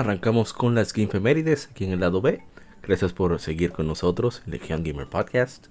[0.00, 2.42] Arrancamos con las Gamefemérides aquí en el lado B.
[2.82, 5.66] Gracias por seguir con nosotros Legion Gamer Podcast.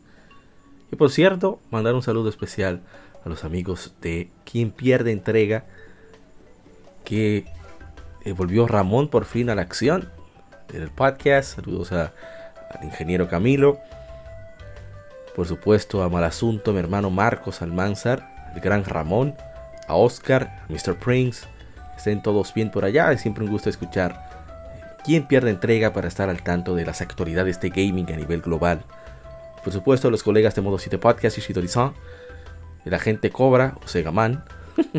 [0.91, 2.81] Y por cierto, mandar un saludo especial
[3.25, 5.65] a los amigos de Quien Pierde Entrega.
[7.03, 7.45] Que
[8.23, 10.09] eh, volvió Ramón por fin a la acción
[10.71, 11.55] en el podcast.
[11.55, 12.11] Saludos al
[12.83, 13.79] ingeniero Camilo.
[15.35, 19.35] Por supuesto a Malasunto, mi hermano Marcos Almanzar, el gran Ramón,
[19.87, 20.97] a Oscar, a Mr.
[20.99, 21.47] Prince
[21.99, 23.11] estén todos bien por allá.
[23.11, 24.28] Es siempre un gusto escuchar
[25.03, 28.83] quién pierde entrega para estar al tanto de las actualidades de gaming a nivel global.
[29.63, 31.93] Por supuesto, los colegas de Modo 7 Podcast y Shidori-san,
[32.85, 34.43] el agente Cobra o Segaman,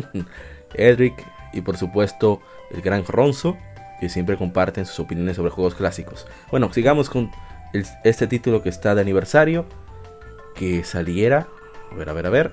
[0.73, 3.57] Edric y por supuesto el gran Ronzo,
[3.99, 6.27] que siempre comparten sus opiniones sobre juegos clásicos.
[6.49, 7.31] Bueno, sigamos con
[8.03, 9.65] este título que está de aniversario,
[10.55, 11.47] que saliera,
[11.91, 12.51] a ver, a ver, a ver,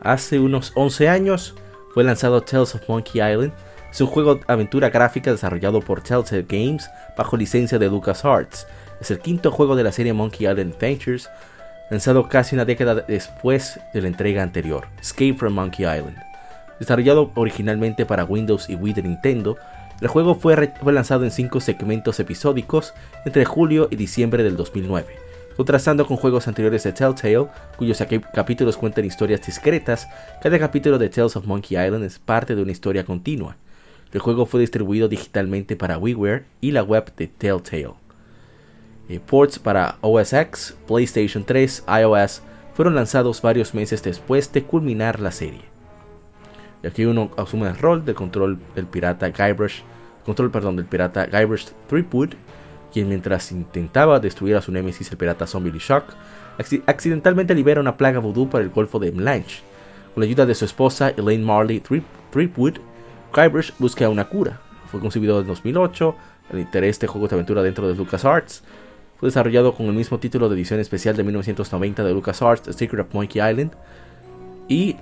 [0.00, 1.54] hace unos 11 años
[1.92, 3.52] fue lanzado Tales of Monkey Island.
[3.92, 8.66] Es un juego de aventura gráfica desarrollado por Telltale Games bajo licencia de LucasArts.
[9.02, 11.28] Es el quinto juego de la serie Monkey Island Adventures,
[11.90, 16.16] lanzado casi una década después de la entrega anterior, Escape from Monkey Island.
[16.80, 19.58] Desarrollado originalmente para Windows y Wii de Nintendo,
[20.00, 22.94] el juego fue, fue lanzado en cinco segmentos episódicos
[23.26, 28.02] entre julio y diciembre del 2009 Contrastando con juegos anteriores de Telltale, cuyos
[28.32, 30.08] capítulos cuentan historias discretas,
[30.40, 33.56] cada capítulo de Tales of Monkey Island es parte de una historia continua.
[34.12, 37.94] El juego fue distribuido digitalmente para WiiWare y la web de Telltale.
[39.08, 42.42] Eh, ports para OS X, PlayStation 3, iOS
[42.74, 45.62] fueron lanzados varios meses después de culminar la serie.
[46.84, 49.80] Aquí uno asume el rol del control del pirata Guybrush,
[50.24, 52.34] control perdón, del pirata Guybrush Threepwood
[52.92, 56.04] quien mientras intentaba destruir a su némesis el pirata Zombie Shock,
[56.86, 59.62] accidentalmente libera una plaga voodoo para el Golfo de Blanche.
[60.14, 62.74] Con la ayuda de su esposa Elaine Marley Threepwood,
[63.34, 64.60] Guybrush busca una cura.
[64.90, 66.14] Fue concebido en 2008,
[66.52, 68.62] el interés de juegos de aventura dentro de LucasArts.
[69.18, 73.06] Fue desarrollado con el mismo título de edición especial de 1990 de LucasArts, The Secret
[73.06, 73.72] of Monkey Island.
[74.68, 74.96] Y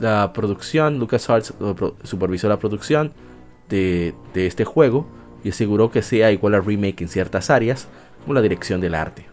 [0.00, 1.54] la producción, LucasArts
[2.02, 3.12] supervisó la producción
[3.68, 5.06] de, de este juego
[5.44, 7.88] y aseguró que sea igual al remake en ciertas áreas,
[8.22, 9.26] como la dirección del arte.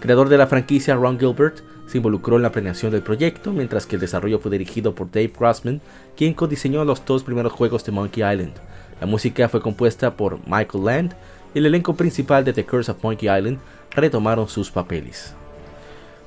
[0.00, 1.60] creador de la franquicia, Ron Gilbert,
[1.92, 5.30] se involucró en la planeación del proyecto, mientras que el desarrollo fue dirigido por Dave
[5.38, 5.82] Grossman,
[6.16, 8.54] quien codiseñó los dos primeros juegos de Monkey Island.
[8.98, 11.14] La música fue compuesta por Michael Land
[11.52, 13.58] y el elenco principal de The Curse of Monkey Island
[13.90, 15.34] retomaron sus papeles.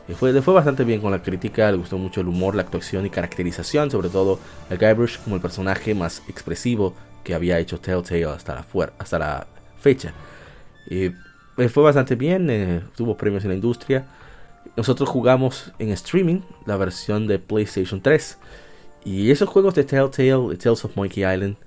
[0.07, 3.09] Le fue, bastante bien con la crítica, le gustó mucho el humor, la actuación y
[3.09, 4.37] caracterización, sobre todo
[4.69, 6.93] a Guybrush como el personaje más expresivo
[7.23, 9.47] que había hecho Telltale hasta la,
[9.79, 10.13] fecha.
[10.91, 11.09] y
[11.69, 14.05] fue bastante bien, eh, tuvo premios en la industria.
[14.75, 18.37] Nosotros jugamos en streaming la versión de PlayStation 3.
[19.05, 21.57] Y esos juegos de Telltale, Tales of Monkey Island,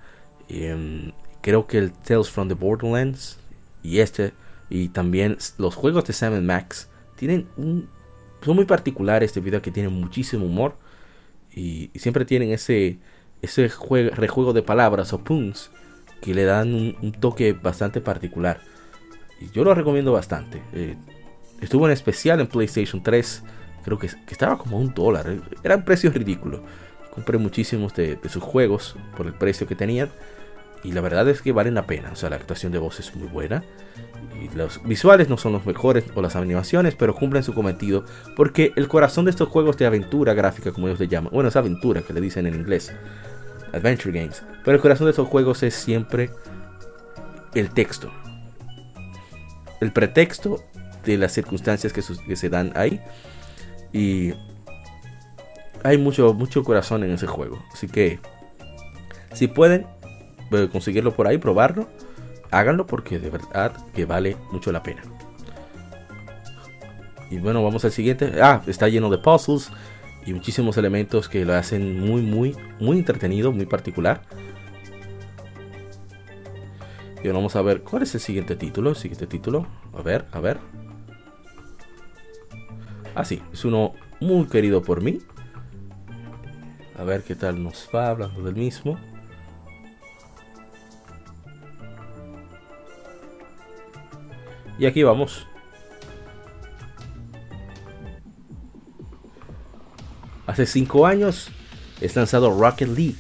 [0.49, 3.39] em, creo que el Tales from the Borderlands
[3.83, 4.33] y este,
[4.69, 7.89] y también los juegos de Sam Max, tienen un,
[8.45, 10.77] son muy particulares debido a que tienen muchísimo humor
[11.55, 12.99] y siempre tienen ese,
[13.43, 15.71] ese rejuego de palabras o puns
[16.21, 18.61] que le dan un, toque bastante particular.
[19.41, 20.63] Y yo lo recomiendo bastante.
[20.73, 20.97] Eh,
[21.61, 23.43] estuvo en especial en PlayStation 3.
[23.85, 25.37] Creo que, estaba como un dólar.
[25.63, 26.61] Eran precios ridículos.
[27.13, 30.11] Compré muchísimos de, sus juegos por el precio que tenían.
[30.85, 32.11] Y la verdad es que valen la pena.
[32.13, 33.65] O sea, la actuación de voz es muy buena.
[34.41, 38.05] Y los visuales no son los mejores o las animaciones, pero cumplen su cometido.
[38.37, 41.57] Porque el corazón de estos juegos de aventura gráfica, como ellos le llaman, bueno, es
[41.57, 42.93] aventura que le dicen en inglés,
[43.73, 44.45] Adventure Games.
[44.65, 46.31] Pero el corazón de esos juegos es siempre
[47.55, 48.11] el texto.
[49.81, 50.63] El pretexto
[51.13, 53.01] de las circunstancias que, se dan ahí.
[53.93, 54.35] Y
[55.83, 57.63] hay mucho, mucho corazón en ese juego.
[57.73, 58.21] Así que,
[59.33, 59.87] si pueden
[60.53, 61.89] eh, conseguirlo por ahí, probarlo,
[62.51, 65.03] háganlo porque de verdad que vale mucho la pena.
[67.31, 68.41] Y bueno, vamos al siguiente.
[68.43, 69.71] Ah, está lleno de puzzles
[70.27, 74.23] y muchísimos elementos que lo hacen muy, muy, muy entretenido, muy particular.
[77.23, 78.91] Y ahora vamos a ver cuál es el siguiente título.
[78.91, 79.67] El siguiente título.
[79.97, 80.59] A ver, a ver.
[83.19, 85.19] Ah, sí, es uno muy querido por mí.
[86.97, 88.97] A ver qué tal nos va hablando del mismo.
[94.79, 95.49] Y aquí vamos.
[100.47, 101.51] Hace 5 años
[102.01, 103.19] es lanzado Rocket League.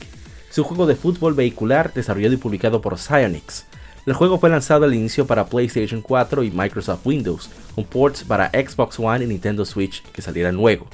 [0.48, 3.66] Es un juego de fútbol vehicular desarrollado y publicado por Psyonix.
[4.06, 8.50] El juego fue lanzado al inicio para PlayStation 4 y Microsoft Windows, con ports para
[8.50, 10.88] Xbox One y Nintendo Switch que salieran luego.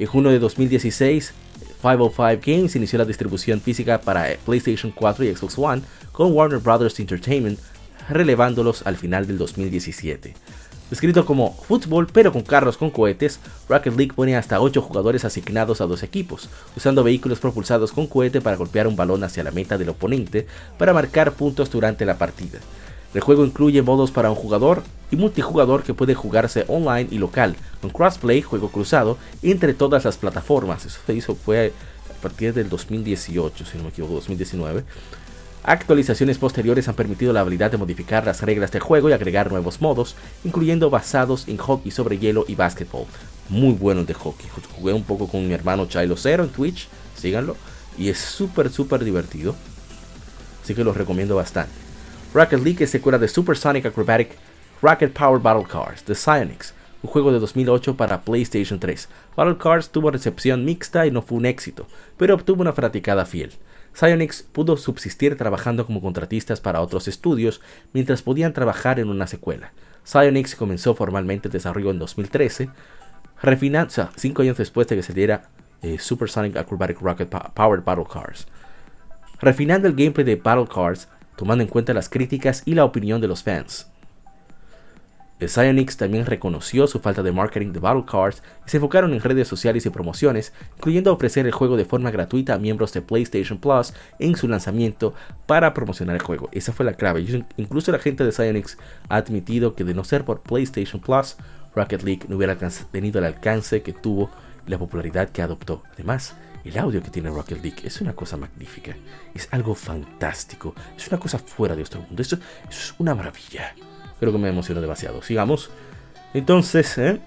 [0.00, 1.32] En junio de 2016,
[1.80, 6.98] 505 Games inició la distribución física para PlayStation 4 y Xbox One con Warner Bros.
[6.98, 7.60] Entertainment,
[8.08, 10.34] relevándolos al final del 2017.
[10.90, 13.38] Escrito como fútbol pero con carros con cohetes,
[13.68, 18.40] Rocket League pone hasta 8 jugadores asignados a dos equipos, usando vehículos propulsados con cohete
[18.40, 20.48] para golpear un balón hacia la meta del oponente
[20.78, 22.58] para marcar puntos durante la partida.
[23.14, 27.56] El juego incluye modos para un jugador y multijugador que puede jugarse online y local,
[27.80, 30.84] con crossplay, juego cruzado, entre todas las plataformas.
[30.84, 31.72] Eso se hizo fue
[32.10, 34.84] a partir del 2018, si no me equivoco, 2019.
[35.64, 39.80] Actualizaciones posteriores han permitido la habilidad de modificar las reglas del juego y agregar nuevos
[39.80, 40.14] modos,
[40.44, 43.06] incluyendo basados en hockey sobre hielo y básquetbol.
[43.48, 44.46] Muy bueno de hockey.
[44.76, 47.56] Jugué un poco con mi hermano Chilo Zero en Twitch, síganlo,
[47.96, 49.54] y es súper, súper divertido.
[50.62, 51.87] Así que lo recomiendo bastante.
[52.34, 54.36] Rocket League es secuela de Supersonic Acrobatic
[54.82, 59.08] Rocket Power Battle Cars de Psyonix, un juego de 2008 para PlayStation 3.
[59.34, 61.86] Battle Cars tuvo recepción mixta y no fue un éxito,
[62.18, 63.52] pero obtuvo una fanaticada fiel.
[63.94, 67.62] Psyonix pudo subsistir trabajando como contratistas para otros estudios
[67.94, 69.72] mientras podían trabajar en una secuela.
[70.04, 72.68] Psyonix comenzó formalmente el desarrollo en 2013,
[73.40, 75.48] refinando, o cinco años después de que saliera
[75.80, 78.46] eh, Supersonic Acrobatic Rocket Powered Battle Cars.
[79.40, 81.08] Refinando el gameplay de Battle Cars,
[81.38, 83.86] tomando en cuenta las críticas y la opinión de los fans.
[85.40, 89.46] Psyonix también reconoció su falta de marketing de Battle Cards y se enfocaron en redes
[89.46, 93.94] sociales y promociones, incluyendo ofrecer el juego de forma gratuita a miembros de PlayStation Plus
[94.18, 95.14] en su lanzamiento
[95.46, 96.48] para promocionar el juego.
[96.50, 97.24] Esa fue la clave.
[97.56, 98.76] Incluso la gente de Psyonix
[99.08, 101.36] ha admitido que de no ser por PlayStation Plus,
[101.72, 102.56] Rocket League no hubiera
[102.90, 104.28] tenido el alcance que tuvo
[104.66, 105.84] y la popularidad que adoptó.
[105.92, 106.34] Además,
[106.68, 108.94] el audio que tiene Rocket League es una cosa magnífica,
[109.34, 112.38] es algo fantástico, es una cosa fuera de nuestro mundo, eso
[112.68, 113.74] es una maravilla.
[114.20, 115.22] Creo que me emocionó demasiado.
[115.22, 115.70] Sigamos.
[116.34, 117.20] Entonces, ¿eh?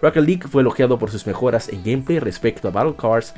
[0.00, 3.34] Rocket League fue elogiado por sus mejoras en gameplay respecto a Battle Cars,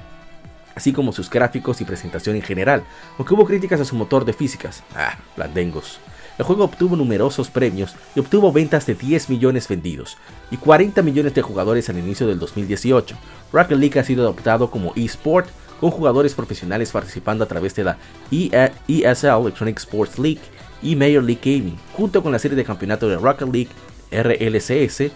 [0.74, 2.84] así como sus gráficos y presentación en general,
[3.18, 4.82] aunque hubo críticas a su motor de físicas.
[4.94, 6.00] Ah, blandengos.
[6.36, 10.16] El juego obtuvo numerosos premios y obtuvo ventas de 10 millones vendidos
[10.50, 13.16] y 40 millones de jugadores al inicio del 2018.
[13.52, 15.48] Rocket League ha sido adoptado como eSport,
[15.80, 17.98] con jugadores profesionales participando a través de la
[18.30, 20.40] ESL Electronic Sports League
[20.82, 23.70] y Major League Gaming, junto con la serie de campeonato de Rocket League
[24.10, 25.12] RLCS,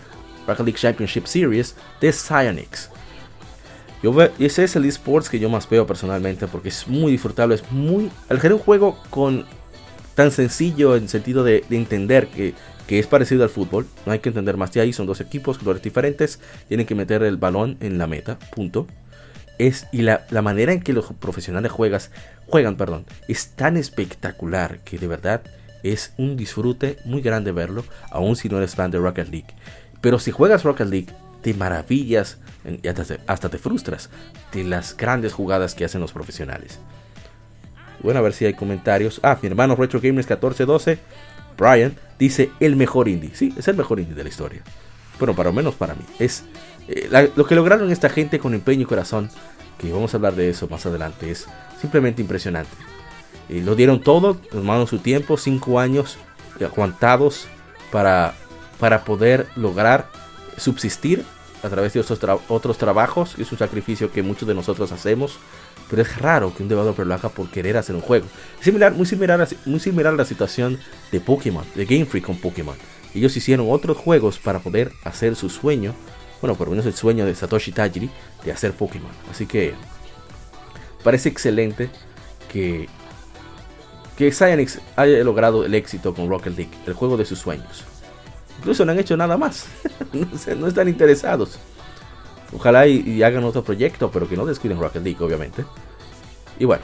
[0.46, 2.90] Rocket League Championship Series de Psyonix.
[4.02, 7.72] Yo ese es el esports que yo más veo personalmente porque es muy disfrutable, es
[7.72, 8.10] muy...
[8.28, 9.44] Al un juego con
[10.18, 12.52] tan sencillo en sentido de, entender que,
[12.88, 15.58] que, es parecido al fútbol, no hay que entender más de ahí, son dos equipos,
[15.58, 18.88] colores diferentes, tienen que meter el balón en la meta, punto.
[19.58, 22.10] Es, y la, la manera en que los profesionales juegas,
[22.48, 25.42] juegan perdón, es tan espectacular que de verdad
[25.84, 29.54] es un disfrute muy grande verlo, aun si no eres fan de Rocket League.
[30.00, 32.38] Pero si juegas Rocket League, te maravillas
[32.82, 34.10] y hasta te, frustras
[34.52, 36.80] de las grandes jugadas que hacen los profesionales.
[38.02, 39.20] Bueno, a ver si hay comentarios.
[39.22, 40.98] Ah, mi hermano Retro Gamers 1412,
[41.56, 43.30] Brian, dice el mejor indie.
[43.34, 44.62] Sí, es el mejor indie de la historia.
[45.18, 46.02] Bueno, para lo menos para mí.
[46.18, 46.44] Es
[46.88, 49.30] eh, lo que lograron esta gente con empeño y corazón,
[49.78, 51.46] que vamos a hablar de eso más adelante, es
[51.80, 52.76] simplemente impresionante
[53.48, 56.18] lo dieron todo, tomaron su tiempo, cinco años
[56.60, 57.46] aguantados
[57.90, 58.34] para,
[58.78, 60.08] para poder lograr
[60.56, 61.24] subsistir
[61.62, 63.36] a través de otros, otros trabajos.
[63.38, 65.38] Es un sacrificio que muchos de nosotros hacemos,
[65.88, 68.26] pero es raro que un developer lo haga por querer hacer un juego.
[68.60, 70.78] similar, muy, similar a, muy similar a la situación
[71.10, 72.76] de Pokémon, de Game Freak con Pokémon.
[73.14, 75.94] Ellos hicieron otros juegos para poder hacer su sueño,
[76.40, 78.10] bueno, por lo menos el sueño de Satoshi Tajiri
[78.44, 79.10] de hacer Pokémon.
[79.30, 79.74] Así que
[81.02, 81.90] parece excelente
[82.52, 82.88] que
[84.18, 87.84] que Psyonix haya logrado el éxito con Rocket League, el juego de sus sueños.
[88.58, 89.66] Incluso no han hecho nada más.
[90.58, 91.56] no, están interesados.
[92.52, 95.64] Ojalá y, hagan otro proyecto, pero que no descuiden Rocket League, obviamente.
[96.58, 96.82] Y bueno,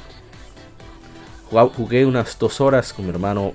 [1.51, 3.55] jugué unas dos horas con mi hermano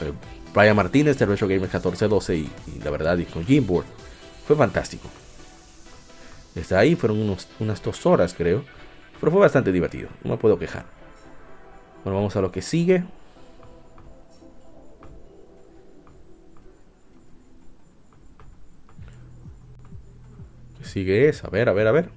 [0.00, 0.12] eh,
[0.54, 3.86] Brian Martínez de Retro Gamer 1412 y, y, la verdad, y con Jimboard.
[4.46, 5.08] fue fantástico.
[6.54, 8.64] Desde ahí fueron unos, unas dos horas, creo.
[9.18, 10.84] Pero fue bastante divertido, no me puedo quejar.
[12.04, 13.04] Bueno, vamos a lo que sigue.
[20.82, 21.44] Sigue es?
[21.44, 22.08] A ver, a ver, a ver.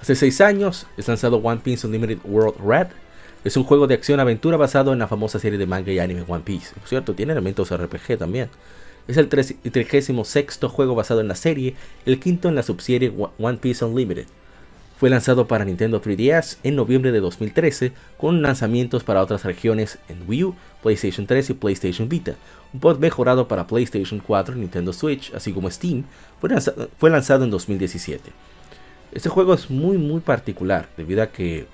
[0.00, 2.88] Hace 6 años es lanzado One Piece Unlimited World Red.
[3.42, 6.44] Es un juego de acción-aventura basado en la famosa serie de manga y anime One
[6.44, 6.74] Piece.
[6.74, 8.50] Por cierto, tiene elementos RPG también.
[9.08, 10.10] Es el 36
[10.68, 14.26] juego basado en la serie, el quinto en la subserie One Piece Unlimited.
[14.96, 20.22] Fue lanzado para Nintendo 3DS en noviembre de 2013, con lanzamientos para otras regiones en
[20.28, 22.36] Wii U, PlayStation 3 y PlayStation Vita.
[22.72, 26.04] Un port mejorado para PlayStation 4, Nintendo Switch, así como Steam,
[26.98, 28.30] fue lanzado, en 2017.
[29.12, 31.66] Este juego es muy muy particular debido a que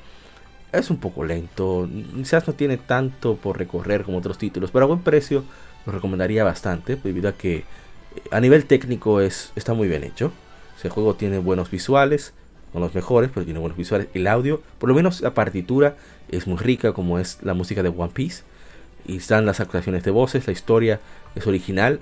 [0.73, 4.89] es un poco lento, quizás no tiene tanto por recorrer como otros títulos, pero a
[4.89, 5.45] buen precio
[5.85, 7.65] lo recomendaría bastante debido a que eh,
[8.31, 10.33] a nivel técnico es, está muy bien hecho.
[10.77, 12.33] Este juego tiene buenos visuales,
[12.73, 14.09] no los mejores, pero tiene buenos visuales.
[14.15, 15.97] El audio, por lo menos la partitura
[16.29, 18.43] es muy rica como es la música de One Piece.
[19.07, 21.01] Y están las actuaciones de voces, la historia
[21.35, 22.01] es original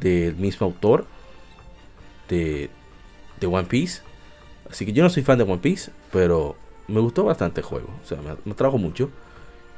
[0.00, 1.06] del mismo autor
[2.28, 2.68] de,
[3.40, 4.02] de One Piece
[4.72, 6.56] Así que yo no soy fan de One Piece, pero
[6.88, 7.88] me gustó bastante el juego.
[8.02, 9.10] O sea, me, me trajo mucho.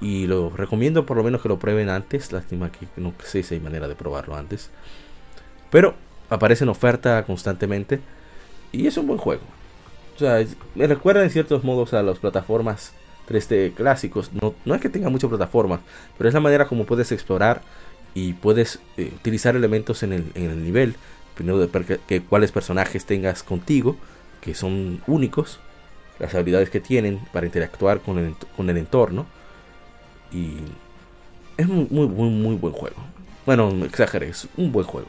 [0.00, 2.31] Y lo recomiendo por lo menos que lo prueben antes.
[2.31, 4.71] Lástima que no sé si hay manera de probarlo antes.
[5.71, 5.95] Pero
[6.31, 8.00] aparece en oferta constantemente.
[8.71, 9.43] Y es un buen juego.
[10.75, 12.92] Me recuerda en ciertos modos a las plataformas
[13.28, 14.30] 3D clásicos.
[14.33, 15.80] No, no es que tenga muchas plataformas,
[16.16, 17.62] pero es la manera como puedes explorar
[18.14, 20.97] y puedes eh, utilizar elementos en el, en el nivel.
[21.35, 23.97] Primero de que cuáles personajes tengas contigo
[24.44, 25.59] que son únicos,
[26.18, 29.25] las habilidades que tienen para interactuar con el, con el entorno.
[30.30, 30.52] Y
[31.56, 32.97] es muy, muy, muy, muy buen juego.
[33.47, 35.09] Bueno, exageré, es un buen juego.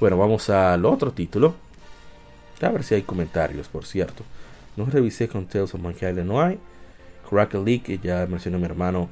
[0.00, 1.54] Bueno, vamos al otro título.
[2.60, 4.24] A ver si hay comentarios, por cierto.
[4.76, 6.58] No revisé con Tales of Monkey Island, no hay.
[7.28, 9.08] Crackle League, que ya mencionó mi hermano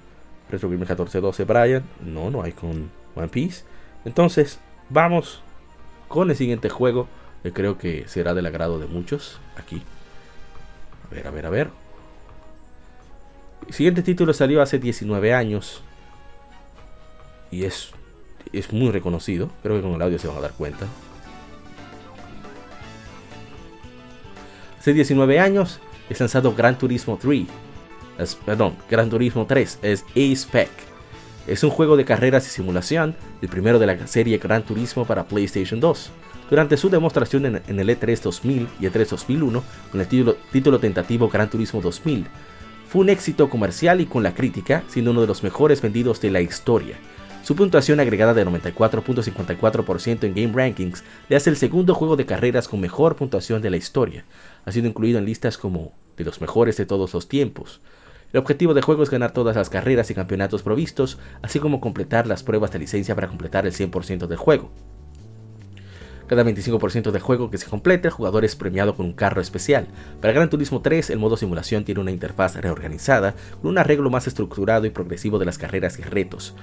[0.51, 1.83] Retro Gamer 1412 Brian.
[2.01, 3.65] No, no hay con One Piece.
[4.05, 4.59] Entonces,
[4.89, 5.43] vamos
[6.09, 7.09] con el siguiente juego
[7.53, 9.83] creo que será del agrado de muchos aquí.
[11.07, 11.71] A ver, a ver, a ver.
[13.67, 15.83] El siguiente título salió hace 19 años.
[17.51, 17.93] Y es,
[18.53, 19.51] es muy reconocido.
[19.63, 20.87] Creo que con el audio se van a dar cuenta.
[24.85, 27.47] Hace 19 años es lanzado Gran Turismo 3.
[28.45, 30.69] perdón, Gran Turismo 3 es A-Spec.
[31.47, 35.25] Es un juego de carreras y simulación, el primero de la serie Gran Turismo para
[35.25, 36.11] PlayStation 2
[36.51, 41.31] durante su demostración en, el E3 2000 y E3 2001 con el título, título tentativo
[41.31, 42.27] Gran Turismo 2000.
[42.87, 46.31] Fue un éxito comercial y con la crítica, siendo uno de los mejores vendidos de
[46.31, 46.99] la historia.
[47.45, 52.69] Su puntuación agregada de 94.54% en Game Rankings le hace el segundo juego de carreras
[52.69, 54.25] con mejor puntuación de la historia.
[54.65, 57.81] Ha sido incluido en listas como de los mejores de todos los tiempos.
[58.33, 62.27] El objetivo del juego es ganar todas las carreras y campeonatos provistos, así como completar
[62.27, 64.71] las pruebas de licencia para completar el 100% del juego.
[66.27, 69.87] Cada 25% de juego que se complete, el jugador es premiado con un carro especial.
[70.21, 74.27] Para Gran Turismo 3, el modo simulación tiene una interfaz reorganizada, con un arreglo más
[74.27, 76.55] estructurado y progresivo de las carreras y retos.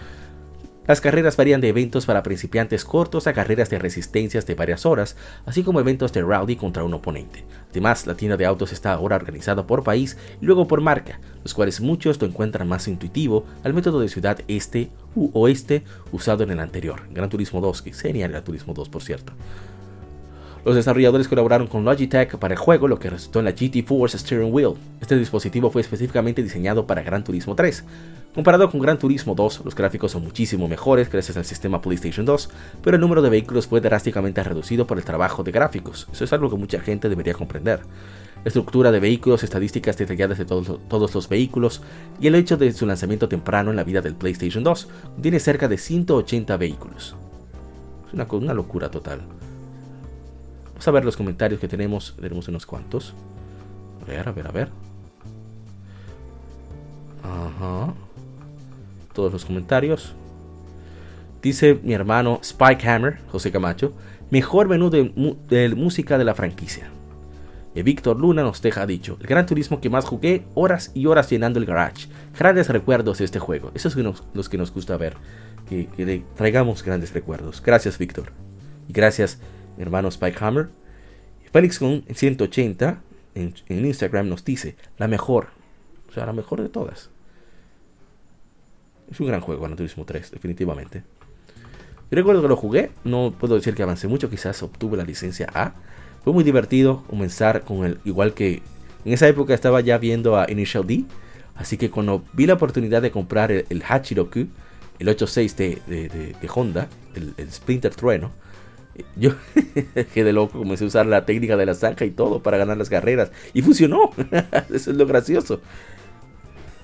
[0.88, 5.16] Las carreras varían de eventos para principiantes cortos a carreras de resistencias de varias horas,
[5.46, 7.46] así como eventos de rally contra un oponente.
[7.70, 11.54] Además, la tienda de autos está ahora organizada por país y luego por marca, los
[11.54, 16.50] cuales muchos lo encuentran más intuitivo al método de ciudad este u oeste usado en
[16.50, 19.34] el anterior, Gran Turismo 2, que sería Gran Turismo 2 por cierto.
[20.64, 24.16] Los desarrolladores colaboraron con Logitech para el juego, lo que resultó en la GT Force
[24.20, 24.76] Steering Wheel.
[25.02, 27.84] Este dispositivo fue específicamente diseñado para Gran Turismo 3.
[28.36, 32.50] Comparado con Gran Turismo 2, los gráficos son muchísimo mejores gracias al sistema PlayStation 2,
[32.84, 36.08] pero el número de vehículos fue drásticamente reducido por el trabajo de gráficos.
[36.12, 37.80] Eso es algo que mucha gente debería comprender.
[38.44, 41.82] La estructura de vehículos, estadísticas detalladas de todos, los vehículos
[42.20, 44.88] y el hecho de su lanzamiento temprano en la vida del PlayStation 2
[45.24, 47.16] tiene cerca de 180 vehículos.
[48.14, 49.22] Es una locura total.
[50.82, 52.16] Vamos a ver los comentarios que tenemos.
[52.20, 53.14] Tenemos unos cuantos.
[54.02, 54.70] A ver, a ver, a ver.
[57.22, 57.94] Ajá.
[59.14, 60.16] Todos los comentarios.
[61.40, 63.94] Dice mi hermano Spike Hammer, José Camacho,
[64.32, 66.90] mejor menú de, música de la franquicia.
[67.76, 71.30] Y Víctor Luna nos deja dicho, el gran turismo que más jugué, horas y horas
[71.30, 72.08] llenando el garage.
[72.36, 73.70] Grandes recuerdos de este juego.
[73.76, 75.16] Esos son los que nos gusta ver.
[75.70, 77.62] Que, que traigamos grandes recuerdos.
[77.64, 78.32] Gracias, Víctor.
[78.88, 79.38] Y gracias
[79.78, 80.70] hermano Spike Hammer.
[81.52, 83.02] Felix con 180
[83.36, 85.48] en, Instagram nos dice, la mejor,
[86.10, 87.10] O sea, la mejor de todas.
[89.10, 91.04] Es un gran juego, Gran Turismo 3, definitivamente.
[92.10, 95.48] Yo recuerdo que lo jugué, no puedo decir que avancé mucho, quizás obtuve la licencia
[95.54, 95.74] A.
[96.24, 98.62] Fue muy divertido comenzar con el, igual que
[99.06, 101.06] en esa época estaba ya viendo a Initial D,
[101.56, 104.48] así que cuando vi la oportunidad de comprar el, el Hachiroku,
[105.00, 108.32] el 86 de, de, Honda, el, el, Splinter Trueno,
[109.16, 109.32] yo
[110.14, 112.90] quedé loco, comencé a usar la técnica de la zanja y todo para ganar las
[112.90, 113.32] carreras.
[113.54, 114.12] Y funcionó.
[114.74, 115.62] Eso es lo gracioso.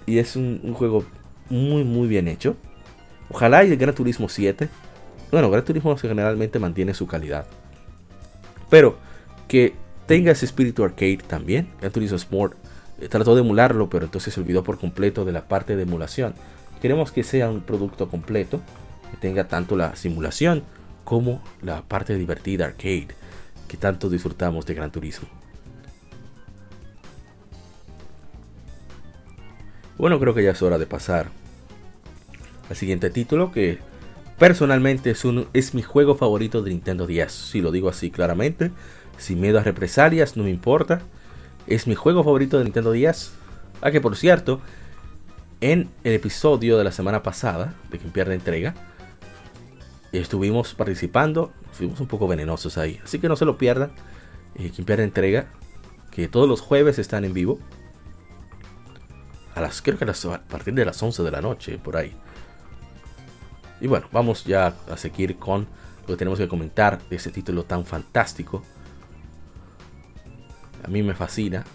[0.05, 1.05] Y es un, juego
[1.49, 2.55] muy, muy bien hecho.
[3.29, 4.69] Ojalá y el Gran Turismo 7.
[5.31, 7.45] Bueno, Gran Turismo generalmente mantiene su calidad.
[8.69, 8.97] Pero
[9.47, 9.73] que
[10.05, 11.69] tenga ese espíritu arcade también.
[11.79, 12.55] Gran Turismo Sport
[13.01, 16.33] eh, trató de emularlo, pero entonces se olvidó por completo de la parte de emulación.
[16.81, 18.61] Queremos que sea un producto completo,
[19.11, 20.63] que tenga tanto la simulación
[21.07, 23.07] como la parte divertida arcade
[23.69, 25.29] que tanto disfrutamos de Gran Turismo.
[29.97, 31.29] Bueno, creo que ya es hora de pasar
[32.69, 33.77] al siguiente título que
[34.37, 37.31] personalmente es, un, es mi juego favorito de Nintendo 10.
[37.31, 38.71] Si lo digo así claramente,
[39.17, 40.99] sin miedo a represalias, no me importa.
[41.67, 43.31] Es mi juego favorito de Nintendo 10.
[43.79, 44.59] Ah, que por cierto,
[45.61, 48.75] en el episodio de la semana pasada, de quien pierde entrega,
[50.11, 51.51] estuvimos participando.
[51.71, 52.99] Fuimos un poco venenosos ahí.
[53.03, 53.91] Así que no se lo pierdan.
[54.55, 55.47] Eh, quien pierde entrega,
[56.11, 57.59] que todos los jueves están en vivo.
[59.55, 62.15] A las, creo que a, partir de las 11 de la noche, por ahí.
[63.81, 65.67] Y bueno, vamos ya a seguir con
[66.01, 68.63] lo que tenemos que comentar de ese título tan fantástico
[70.87, 71.65] a mí me fascina.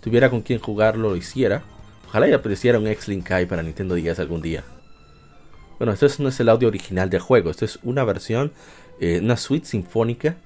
[0.00, 1.62] Tuviera con quien jugarlo, lo hiciera.
[2.06, 4.62] Ojalá ya apareciera un X-Link Kai para Nintendo DS algún día.
[5.78, 8.52] Bueno, esto no es el audio original del juego, esto es una versión,
[9.00, 10.36] eh, una suite sinfónica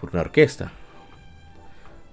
[0.00, 0.72] por una orquesta.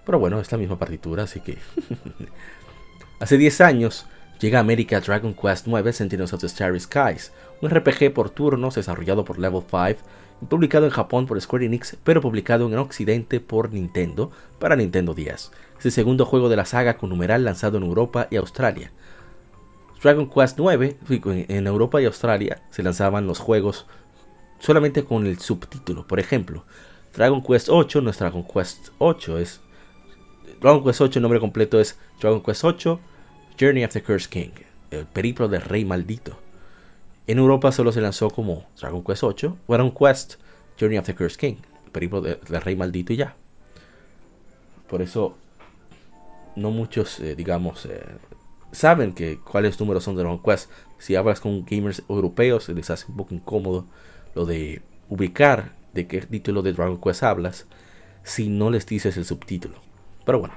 [0.05, 1.57] Pero bueno, es la misma partitura, así que...
[3.19, 4.05] Hace 10 años
[4.39, 7.31] llega a América Dragon Quest IX Sentinels of the Starry Skies,
[7.61, 10.05] un RPG por turnos desarrollado por Level 5
[10.49, 15.51] publicado en Japón por Square Enix, pero publicado en Occidente por Nintendo para Nintendo 10.
[15.79, 18.91] Es el segundo juego de la saga con numeral lanzado en Europa y Australia.
[20.05, 20.97] Dragon Quest 9,
[21.47, 23.87] en Europa y Australia se lanzaban los juegos
[24.59, 26.05] solamente con el subtítulo.
[26.05, 26.63] Por ejemplo,
[27.15, 29.61] Dragon Quest 8 no es Dragon Quest 8, es
[30.61, 32.99] Dragon Quest 8, el nombre completo es Dragon Quest 8
[33.59, 34.51] Journey of the Cursed King,
[34.91, 36.37] el periplo del rey maldito.
[37.25, 40.35] En Europa solo se lanzó como Dragon Quest 8, Dragon Quest
[40.79, 43.35] Journey of the Cursed King, el periplo del rey maldito y ya.
[44.87, 45.35] Por eso
[46.55, 48.05] no muchos, eh, digamos, eh,
[48.75, 50.69] saben que cuáles números son de Dragon Quest.
[50.99, 53.85] Si hablas con gamers europeos, les hace un poco incómodo
[54.35, 57.65] lo de ubicar de qué título de Dragon Quest hablas
[58.23, 59.75] si no les dices el subtítulo.
[60.25, 60.55] Pero bueno.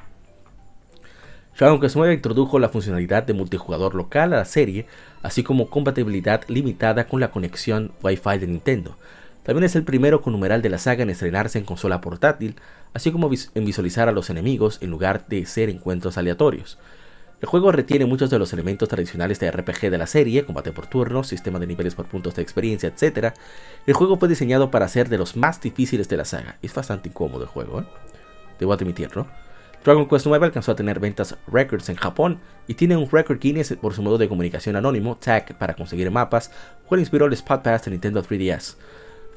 [1.59, 4.87] Dragon Quest 9 introdujo la funcionalidad de multijugador local a la serie,
[5.23, 8.97] así como compatibilidad limitada con la conexión Wi-Fi de Nintendo.
[9.43, 12.57] También es el primero con numeral de la saga en estrenarse en consola portátil,
[12.95, 16.79] así como en visualizar a los enemigos en lugar de ser encuentros aleatorios.
[17.41, 20.87] El juego retiene muchos de los elementos tradicionales de RPG de la serie, combate por
[20.87, 23.33] turnos, sistema de niveles por puntos de experiencia, etc.
[23.87, 26.59] El juego fue diseñado para ser de los más difíciles de la saga.
[26.63, 27.85] Es bastante incómodo el juego, ¿eh?
[28.59, 29.29] debo admitirlo.
[29.85, 33.77] Dragon Quest 9 alcanzó a tener ventas records en Japón y tiene un record Guinness
[33.81, 36.51] por su modo de comunicación anónimo, TAG, para conseguir mapas,
[36.87, 38.77] cual inspiró el Spot Pass de Nintendo 3DS.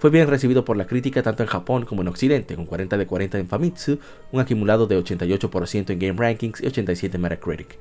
[0.01, 3.05] Fue bien recibido por la crítica tanto en Japón como en Occidente, con 40 de
[3.05, 3.99] 40 en Famitsu,
[4.31, 7.77] un acumulado de 88% en Game Rankings y 87 en Metacritic.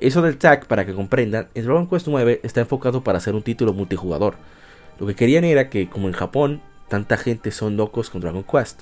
[0.00, 3.42] Eso del tag, para que comprendan, en Dragon Quest 9 está enfocado para ser un
[3.42, 4.36] título multijugador.
[4.98, 8.80] Lo que querían era que, como en Japón, tanta gente son locos con Dragon Quest,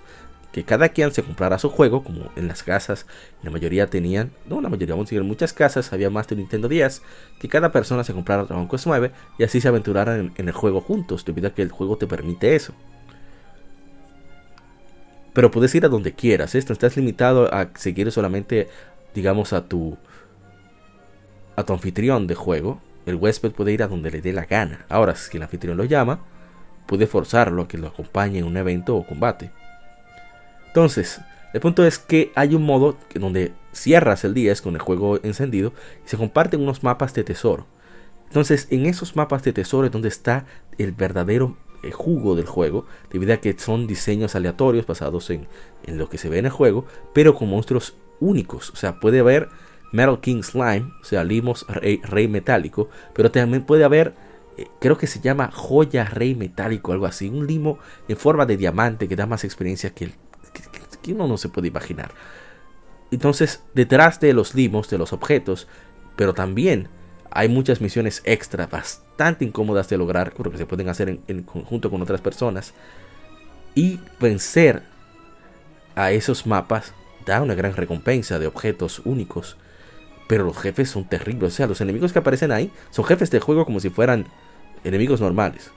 [0.53, 3.07] que cada quien se comprara su juego, como en las casas,
[3.43, 6.37] la mayoría tenían, no la mayoría, vamos a decir, en muchas casas había más de
[6.37, 7.03] Nintendo 10,
[7.39, 10.81] que cada persona se comprara Dragon Quest 9 y así se aventuraran en, el juego
[10.81, 12.73] juntos, debido a que el juego te permite eso.
[15.35, 18.69] Pero puedes ir a donde quieras, esto estás limitado a seguir solamente,
[19.15, 19.99] digamos, a tu
[21.55, 22.81] a tu anfitrión de juego.
[23.05, 24.87] El huésped puede ir a donde le dé la gana.
[24.89, 26.21] Ahora, si el anfitrión lo llama,
[26.87, 29.51] puede forzarlo a que lo acompañe en un evento o combate.
[30.69, 31.21] Entonces,
[31.53, 35.73] el punto es que hay un modo donde cierras el día con el juego encendido
[36.05, 37.67] y se comparten unos mapas de tesoro.
[38.27, 40.45] Entonces, en esos mapas de tesoro es donde está
[40.77, 45.47] el verdadero eh, jugo del juego, debido a que son diseños aleatorios basados en,
[45.87, 48.71] lo que se ve en el juego, pero con monstruos únicos.
[48.71, 49.49] O sea, puede haber
[49.93, 54.15] Metal King Slime, o sea, limos rey, metálico, pero también puede haber,
[54.59, 57.79] eh, creo que se llama joya rey metálico, algo así, un limo
[58.09, 60.13] en forma de diamante que da más experiencia que el
[61.03, 62.13] que, uno no se puede imaginar.
[63.11, 65.67] Entonces, detrás de los limos, de los objetos,
[66.17, 66.89] Pero también
[67.31, 72.03] hay muchas misiones extra bastante incómodas de lograr, porque se pueden hacer en, conjunto con
[72.03, 72.75] otras personas.
[73.77, 74.83] Y vencer
[75.95, 76.93] a esos mapas
[77.25, 79.57] da una gran recompensa de objetos únicos.
[80.29, 81.53] Pero los jefes son terribles.
[81.53, 84.27] O sea, los enemigos que aparecen ahí son jefes de juego como si fueran
[84.83, 85.71] enemigos normales.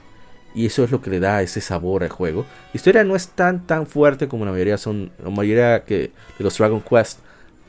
[0.54, 2.42] Y eso es lo que le da ese sabor al juego.
[2.42, 5.12] La historia no es tan tan fuerte como la mayoría son.
[5.22, 7.20] La mayoría que, de los Dragon Quest.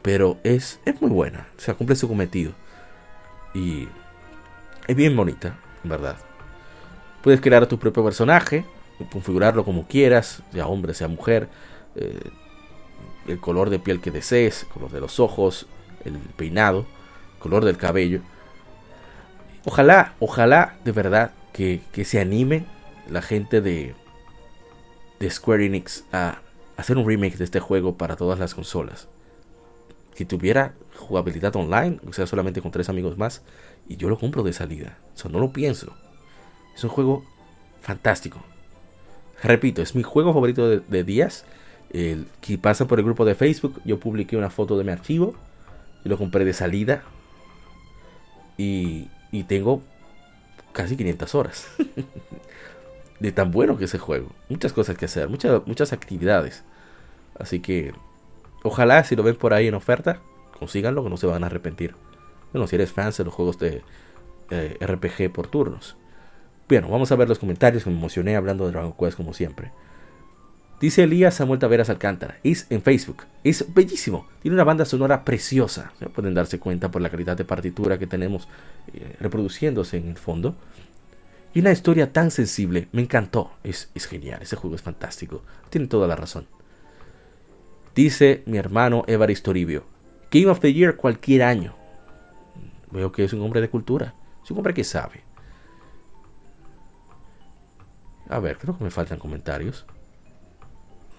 [0.01, 1.47] Pero es, es muy buena.
[1.57, 2.51] O sea, cumple su cometido.
[3.53, 3.87] Y
[4.87, 6.17] es bien bonita, en verdad.
[7.21, 8.65] Puedes crear a tu propio personaje,
[9.11, 11.47] configurarlo como quieras, sea hombre, sea mujer,
[11.95, 12.19] eh,
[13.27, 15.67] el color de piel que desees, el color de los ojos,
[16.03, 16.85] el peinado,
[17.39, 18.19] color del cabello.
[19.65, 22.65] Ojalá, ojalá de verdad que, se anime
[23.09, 23.95] la gente de,
[25.19, 26.39] de Square Enix a
[26.77, 29.07] hacer un remake de este juego para todas las consolas.
[30.15, 33.41] Que tuviera jugabilidad online, o sea, solamente con tres amigos más,
[33.87, 34.97] y yo lo compro de salida.
[35.23, 35.93] O no lo pienso.
[36.75, 37.23] Es un juego
[37.81, 38.43] fantástico.
[39.41, 41.45] Repito, es mi juego favorito de, días.
[41.91, 45.35] El que pasa por el grupo de Facebook, yo publiqué una foto de mi archivo
[46.03, 47.03] y lo compré de salida.
[48.57, 49.81] Y, y tengo
[50.71, 51.67] casi 500 horas.
[53.19, 54.29] de tan bueno que es el juego.
[54.49, 56.63] Muchas cosas que hacer, muchas, muchas actividades.
[57.39, 57.93] Así que,
[58.63, 60.19] ojalá si lo ven por ahí en oferta,
[60.57, 61.95] consíganlo que no se van a arrepentir.
[62.51, 63.81] Bueno, si eres fan de los juegos de
[64.49, 65.97] eh, RPG por turnos.
[66.69, 69.71] Bueno, vamos a ver los comentarios me emocioné hablando de Dragon Quest como siempre.
[70.79, 72.39] Dice Elías Samuel Taveras Alcántara.
[72.43, 73.23] Es en Facebook.
[73.43, 74.27] Es bellísimo.
[74.41, 75.93] Tiene una banda sonora preciosa.
[76.13, 78.49] Pueden darse cuenta por la calidad de partitura que tenemos
[78.93, 80.55] eh, reproduciéndose en el fondo.
[81.53, 82.87] Y una historia tan sensible.
[82.91, 83.51] Me encantó.
[83.63, 84.41] Es, es genial.
[84.41, 85.43] Ese juego es fantástico.
[85.69, 86.47] Tiene toda la razón.
[87.95, 89.83] Dice mi hermano Evaristo Toribio.
[90.31, 91.75] Game of the Year cualquier año.
[92.89, 94.15] Veo que es un hombre de cultura.
[94.43, 95.21] Es un hombre que sabe.
[98.29, 99.85] A ver, creo que me faltan comentarios.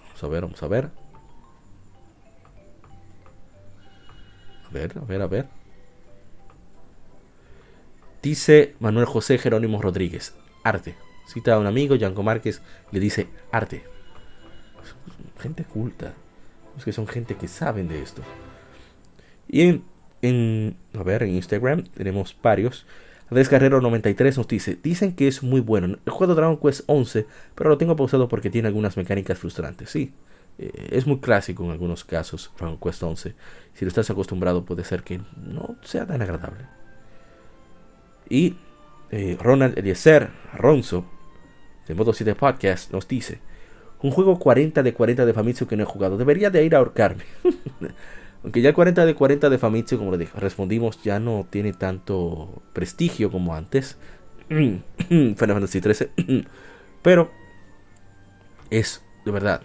[0.07, 0.89] Vamos a ver, vamos a ver.
[4.65, 5.64] A ver, a ver, a ver.
[8.25, 10.33] Dice Manuel José Jerónimo Rodríguez,
[10.63, 10.95] arte.
[11.27, 12.59] Cita a un amigo, Yanko Márquez,
[12.91, 13.83] le dice arte.
[15.39, 16.15] Gente culta.
[16.75, 18.23] Es que son gente que saben de esto.
[19.47, 19.83] Y
[20.23, 22.87] en, a ver, en Instagram tenemos varios.
[23.29, 25.99] Andrés Carrero 93 nos dice, dicen que es muy bueno.
[26.03, 29.91] El juego Dragon Quest 11, pero lo tengo pausado porque tiene algunas mecánicas frustrantes.
[29.91, 30.15] Sí,
[30.57, 33.35] eh, es muy clásico en algunos casos Dragon Quest 11.
[33.75, 36.65] Si lo estás acostumbrado puede ser que no sea tan agradable.
[38.29, 38.55] Y
[39.11, 41.05] eh, Ronald Eliezer Ronzo,
[41.87, 43.39] de Modo 7 Podcast, nos dice,
[44.01, 46.17] un juego 40 de 40 de Famitsu que no he jugado.
[46.17, 47.23] Debería de ir a ahorcarme.
[48.43, 52.61] Aunque ya el 40 de 40 de Famitsu, como le respondimos, ya no tiene tanto
[52.73, 53.97] prestigio como antes.
[54.49, 56.11] Final Fantasy 13.
[57.01, 57.31] Pero
[58.69, 59.61] es de verdad.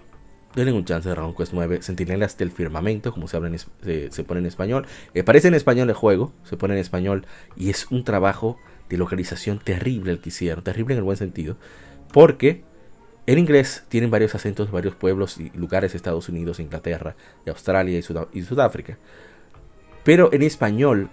[0.54, 1.82] Denle un chance de Dragon Quest 9.
[1.82, 4.86] Sentinelas del firmamento, como se, habla se, pone en español.
[5.14, 7.26] Eh, parece en español el juego, se pone en español.
[7.56, 8.58] Y es un trabajo
[8.88, 10.64] de localización terrible el que hicieron.
[10.64, 11.56] Terrible en el buen sentido.
[12.12, 12.64] Porque
[13.26, 17.14] en inglés tienen varios acentos varios pueblos y lugares Estados Unidos, Inglaterra,
[17.46, 17.96] Australia
[18.32, 18.98] y, Sudáfrica.
[20.02, 21.10] Pero en español,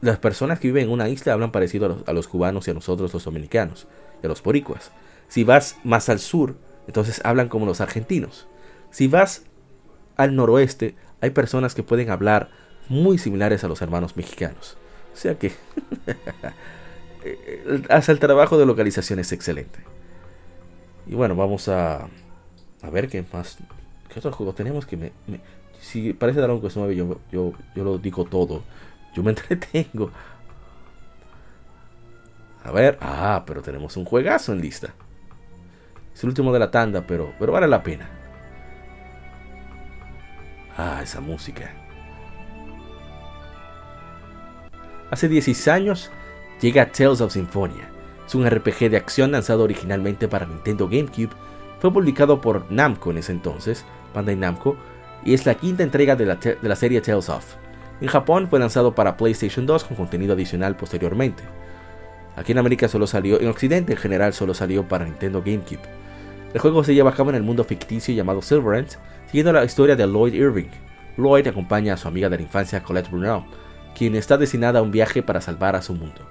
[0.00, 3.14] las personas que viven en una isla hablan parecido a los, cubanos y a nosotros
[3.14, 3.86] los dominicanos,
[4.20, 4.90] y a los boricuas.
[5.28, 6.56] Si vas más al sur,
[6.88, 8.48] entonces hablan como los argentinos.
[8.90, 9.44] Si vas
[10.16, 12.48] al noroeste, hay personas que pueden hablar
[12.88, 14.78] muy similares a los hermanos mexicanos.
[15.12, 15.52] O sea que
[17.90, 19.80] hasta el trabajo de localización es excelente.
[21.06, 22.08] Y bueno, vamos a,
[22.82, 23.58] a ver qué más.
[24.08, 25.12] ¿Qué otros juegos tenemos que me,
[25.78, 28.62] si parece Dragon Quest 9 yo, yo, yo lo digo todo.
[29.14, 30.10] Yo me entretengo.
[32.64, 34.94] A ver, ah, pero tenemos un juegazo en lista.
[36.18, 38.10] Es el último de la tanda, pero, pero vale la pena.
[40.76, 41.70] Ah, esa música.
[45.12, 46.10] Hace 16 años
[46.60, 47.88] llega Tales of Symphonia
[48.26, 51.30] es un RPG de acción lanzado originalmente para Nintendo GameCube.
[51.78, 54.76] Fue publicado por Namco en ese entonces, Bandai Namco,
[55.24, 57.54] y es la quinta entrega de la, serie Tales of.
[58.00, 61.44] En Japón fue lanzado para PlayStation 2 con contenido adicional posteriormente.
[62.34, 66.07] Aquí en América solo salió, en Occidente en general solo salió para Nintendo GameCube.
[66.54, 68.92] El juego se lleva a cabo en el mundo ficticio llamado Silverant,
[69.26, 70.70] siguiendo la historia de Lloyd Irving.
[71.18, 73.42] Lloyd acompaña a su amiga de la infancia Colette Brunel,
[73.94, 76.26] quien está destinada a un viaje para salvar a su mundo.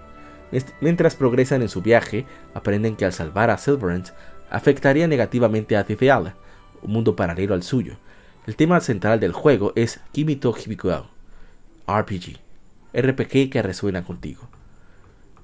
[0.82, 4.10] Mientras progresan en su viaje, aprenden que al salvar a Silverant
[4.50, 6.36] afectaría negativamente a Tifiala,
[6.82, 7.98] un mundo paralelo al suyo.
[8.48, 11.06] El tema central del juego es Kimito Hibikuo
[11.86, 12.40] RPG.
[12.94, 14.48] RPG que resuena contigo.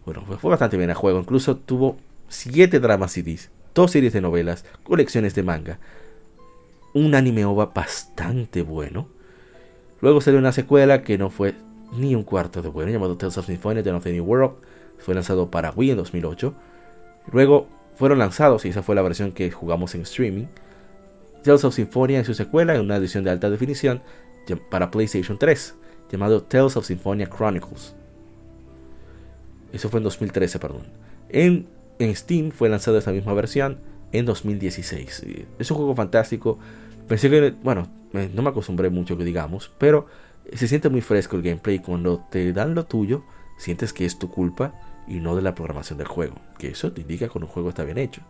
[0.05, 1.19] Bueno, fue bastante bien el juego.
[1.19, 1.97] Incluso tuvo
[2.29, 5.79] 7 dramas CDs, 2 series de novelas, colecciones de manga,
[6.93, 9.07] un anime OVA bastante bueno.
[10.01, 11.55] Luego salió una secuela que no fue
[11.97, 14.55] ni un cuarto de bueno, llamado Tales of Symphonia The New World.
[14.99, 16.53] Fue lanzado para Wii en 2008.
[17.31, 20.45] Luego fueron lanzados, y esa fue la versión que jugamos en streaming,
[21.43, 24.01] Tales of Symphonia y su secuela en una edición de alta definición
[24.69, 25.75] para PlayStation 3,
[26.11, 27.95] llamado Tales of Symphonia Chronicles.
[29.71, 30.83] Eso fue en 2013, perdón.
[31.29, 31.67] En,
[31.99, 33.79] en Steam fue lanzada esta misma versión
[34.11, 35.25] en 2016.
[35.59, 36.59] Es un juego fantástico.
[37.07, 37.87] Pensé que, bueno,
[38.33, 40.07] no me acostumbré mucho que digamos, pero
[40.51, 41.79] se siente muy fresco el gameplay.
[41.79, 43.23] Cuando te dan lo tuyo,
[43.57, 44.73] sientes que es tu culpa
[45.07, 46.35] y no de la programación del juego.
[46.57, 48.21] Que eso te indica que un juego está bien hecho.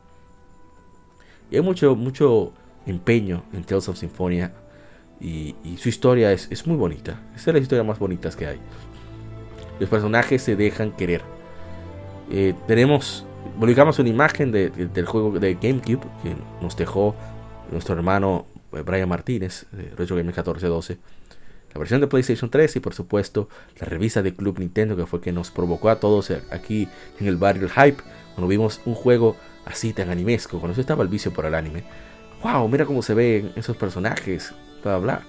[1.52, 2.54] Y hay mucho, mucho
[2.86, 4.54] empeño en Tales of Symphonia.
[5.20, 7.22] Y, su historia es, muy bonita.
[7.36, 8.60] Es de las historias más bonitas que hay.
[9.80, 11.22] Los personajes se dejan querer.
[12.30, 13.26] Eh, tenemos,
[13.60, 17.16] publicamos una imagen del juego de GameCube que nos dejó
[17.72, 20.98] nuestro hermano eh, Brian Martínez, de Retro Gamer 1412.
[21.74, 25.22] La versión de PlayStation 3 y por supuesto la revista de Club Nintendo que fue
[25.22, 26.88] que nos provocó a todos aquí
[27.20, 28.04] en el barrio el hype
[28.36, 29.36] cuando vimos un juego
[29.66, 31.84] así tan animesco, cuando eso estaba el vicio por el anime
[32.44, 35.22] wow, mira cómo se ven esos personajes, bla, bla.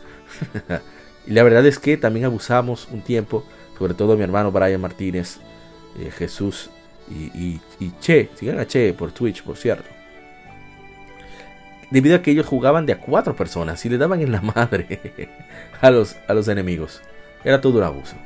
[1.27, 3.45] y la verdad es que también abusamos un tiempo,
[3.79, 5.39] sobre todo mi hermano Brian Martínez,
[5.99, 6.71] eh, Jesús
[7.11, 7.61] y,
[8.01, 9.89] Che, sigan a Che por Twitch, por cierto.
[11.91, 15.29] Debido a que ellos jugaban de a cuatro personas y le daban en la madre
[15.81, 17.03] a los, a los enemigos.
[17.45, 18.17] Era todo un abuso.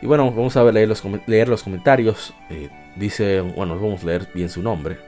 [0.00, 2.34] Y bueno, vamos a leer los, leer los comentarios.
[2.50, 4.98] Eh, dice, bueno, vamos a leer bien su nombre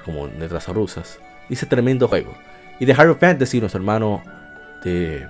[0.00, 1.18] como letras rusas.
[1.48, 2.34] Dice tremendo juego.
[2.78, 4.22] Y de Hard Fantasy, nuestro hermano
[4.84, 5.26] de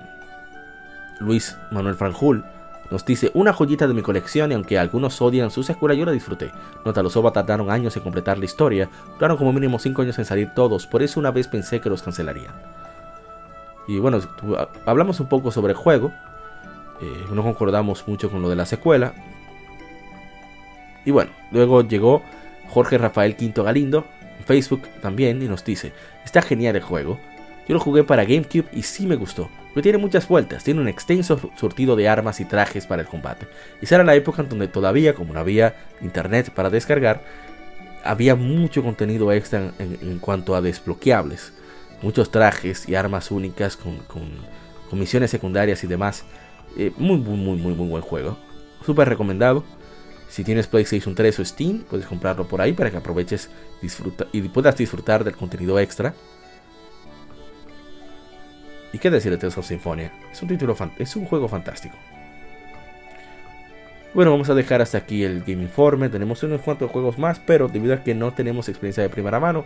[1.19, 2.45] Luis Manuel Franjul
[2.91, 6.11] nos dice una joyita de mi colección y aunque algunos odian su secuela yo la
[6.11, 6.51] disfruté.
[6.85, 10.25] Nota, los OVA tardaron años en completar la historia, duraron como mínimo 5 años en
[10.25, 12.53] salir todos, por eso una vez pensé que los cancelarían.
[13.87, 14.19] Y bueno,
[14.85, 16.11] hablamos un poco sobre el juego,
[17.01, 19.13] eh, no concordamos mucho con lo de la secuela.
[21.05, 22.23] Y bueno, luego llegó
[22.69, 24.05] Jorge Rafael Quinto Galindo,
[24.45, 25.93] Facebook también y nos dice,
[26.23, 27.19] está genial el juego.
[27.67, 30.87] Yo lo jugué para GameCube y sí me gustó, pero tiene muchas vueltas, tiene un
[30.87, 33.47] extenso surtido de armas y trajes para el combate.
[33.81, 37.21] Y esa era la época en donde todavía, como no había internet para descargar,
[38.03, 41.53] había mucho contenido extra en, cuanto a desbloqueables.
[42.01, 43.97] Muchos trajes y armas únicas con,
[44.91, 46.25] misiones secundarias y demás.
[46.77, 48.37] Eh, muy, muy, muy, muy, muy buen juego.
[48.85, 49.63] Súper recomendado.
[50.27, 53.49] Si tienes PlayStation 3 o Steam, puedes comprarlo por ahí para que aproveches
[54.31, 56.13] y puedas disfrutar del contenido extra.
[58.93, 60.11] ¿Y qué decir de Tales of Symphonia?
[60.31, 61.97] Es un título es un juego fantástico.
[64.13, 66.07] Bueno, vamos a dejar hasta aquí el Game Informe.
[66.07, 69.65] Tenemos unos cuantos juegos más, pero debido a que no tenemos experiencia de primera mano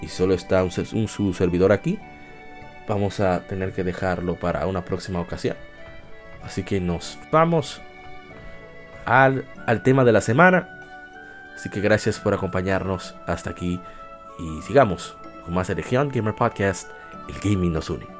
[0.00, 1.98] y solo está un, un, servidor aquí,
[2.86, 5.56] vamos a tener que dejarlo para una próxima ocasión.
[6.44, 7.82] Así que nos vamos
[9.04, 9.44] al,
[9.82, 10.68] tema de la semana.
[11.56, 13.80] Así que gracias por acompañarnos hasta aquí
[14.38, 16.88] y sigamos con más de Legion Gamer Podcast,
[17.28, 18.19] el gaming nos une.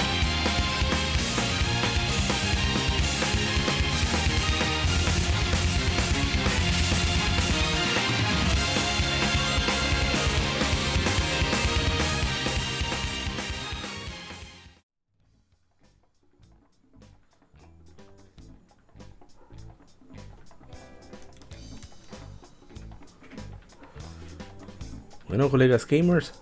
[25.61, 26.33] Colegas gamers,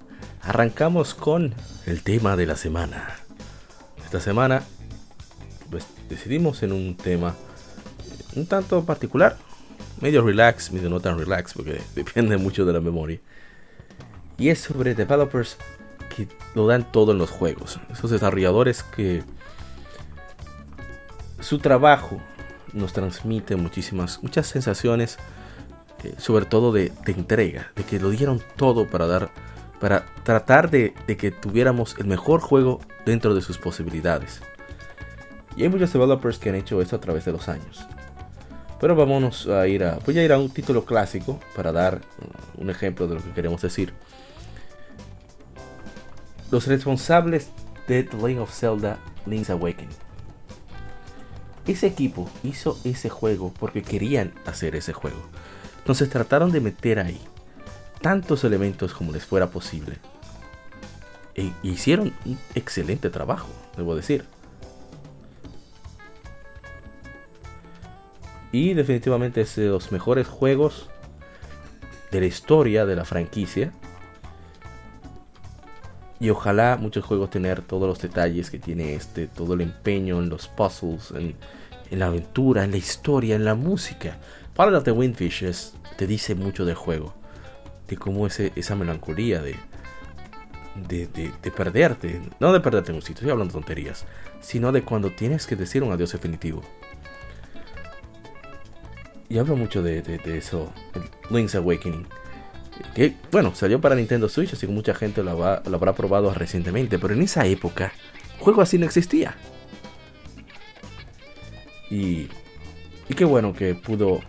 [0.43, 1.53] arrancamos con
[1.85, 3.17] el tema de la semana.
[4.05, 4.63] Esta semana,
[5.69, 7.35] pues decidimos en un tema
[8.37, 9.35] un tanto particular,
[9.99, 13.19] medio relax, medio no tan relax, porque depende mucho de la memoria.
[14.37, 15.57] Y es sobre developers
[16.15, 17.77] que lo dan todo en los juegos.
[17.91, 19.21] Esos desarrolladores que
[21.41, 22.21] su trabajo
[22.71, 25.17] nos transmite muchísimas, muchas sensaciones
[26.03, 29.31] eh, sobre todo de, entrega, de que lo dieron todo para dar,
[29.79, 34.41] para tratar de, que tuviéramos el mejor juego dentro de sus posibilidades.
[35.55, 37.85] Y hay muchos developers que han hecho esto a través de los años.
[38.79, 42.61] Pero vámonos a ir a, voy a ir a un título clásico para dar uh,
[42.61, 43.93] un ejemplo de lo que queremos decir.
[46.49, 47.49] Los responsables
[47.87, 49.89] de The Legend of Zelda Link's Awakening.
[51.67, 55.19] Ese equipo hizo ese juego porque querían hacer ese juego.
[55.79, 57.19] Entonces trataron de meter ahí
[58.01, 59.97] tantos elementos como les fuera posible.
[61.35, 64.25] E hicieron un excelente trabajo, debo decir.
[68.51, 70.89] Y definitivamente es de los mejores juegos
[72.11, 73.71] de la historia de la franquicia.
[76.19, 80.29] Y ojalá muchos juegos tener todos los detalles que tiene este, todo el empeño en
[80.29, 81.35] los puzzles, en,
[81.97, 84.17] la aventura, en la historia, en la música.
[84.59, 87.13] Para of the Windfish te dice mucho del juego,
[87.87, 89.55] de cómo ese, esa melancolía de,
[90.75, 94.05] de, perderte, no de perderte en un sitio, estoy hablando de tonterías,
[94.41, 96.61] sino de cuando tienes que decir un adiós definitivo.
[99.29, 100.73] Y hablo mucho de, eso,
[101.29, 102.05] Link's Awakening.
[102.93, 106.99] Que, bueno, salió para Nintendo Switch, así que mucha gente lo, lo habrá probado recientemente,
[106.99, 107.93] pero en esa época,
[108.39, 109.37] juego así no existía.
[111.89, 112.27] Y,
[113.07, 114.19] y qué bueno que pudo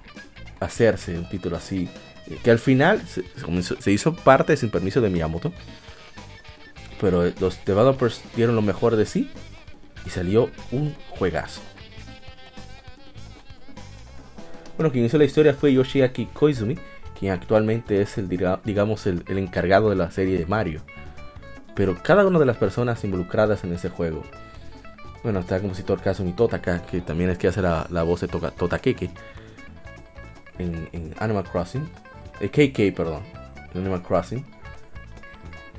[0.61, 1.89] hacerse un título así.
[2.27, 5.53] Eh, que al final se, hizo parte sin permiso de Miyamoto.
[7.01, 9.31] Pero los developers dieron lo mejor de sí.
[10.07, 11.61] Y salió un juegazo.
[14.77, 16.79] Bueno, quien hizo la historia fue Yoshiaki Koizumi.
[17.19, 20.83] Quien actualmente es el, digamos, el, encargado de la serie de Mario.
[21.75, 24.23] Pero cada una de las personas involucradas en ese juego.
[25.23, 29.11] Bueno, está el compositor Kazumi Totaka, que también es que hace la, voz de Totakeke
[30.61, 31.89] en, Animal Crossing.
[32.41, 33.23] Eh, KK, perdón.
[33.75, 34.45] En Animal Crossing.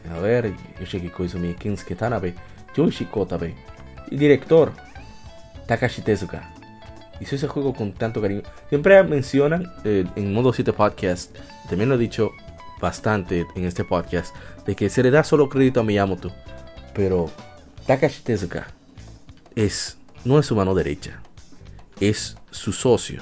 [0.09, 2.33] A ver, Yoshiki Koizumi, Kinsuke Tanabe,
[2.75, 3.55] Yoshi Kotabe.
[4.09, 4.73] Y director,
[5.67, 6.53] Takashi Tezuka.
[7.19, 8.41] Hizo ese juego con tanto cariño.
[8.69, 11.35] Siempre mencionan eh, en Modo 7 Podcast,
[11.69, 12.31] también lo he dicho
[12.81, 16.31] bastante en este podcast, de que se le da solo crédito a Miyamoto.
[16.95, 17.29] Pero
[17.85, 18.67] Takashi Tezuka
[19.55, 21.21] es, no es su mano derecha,
[21.99, 23.21] es su socio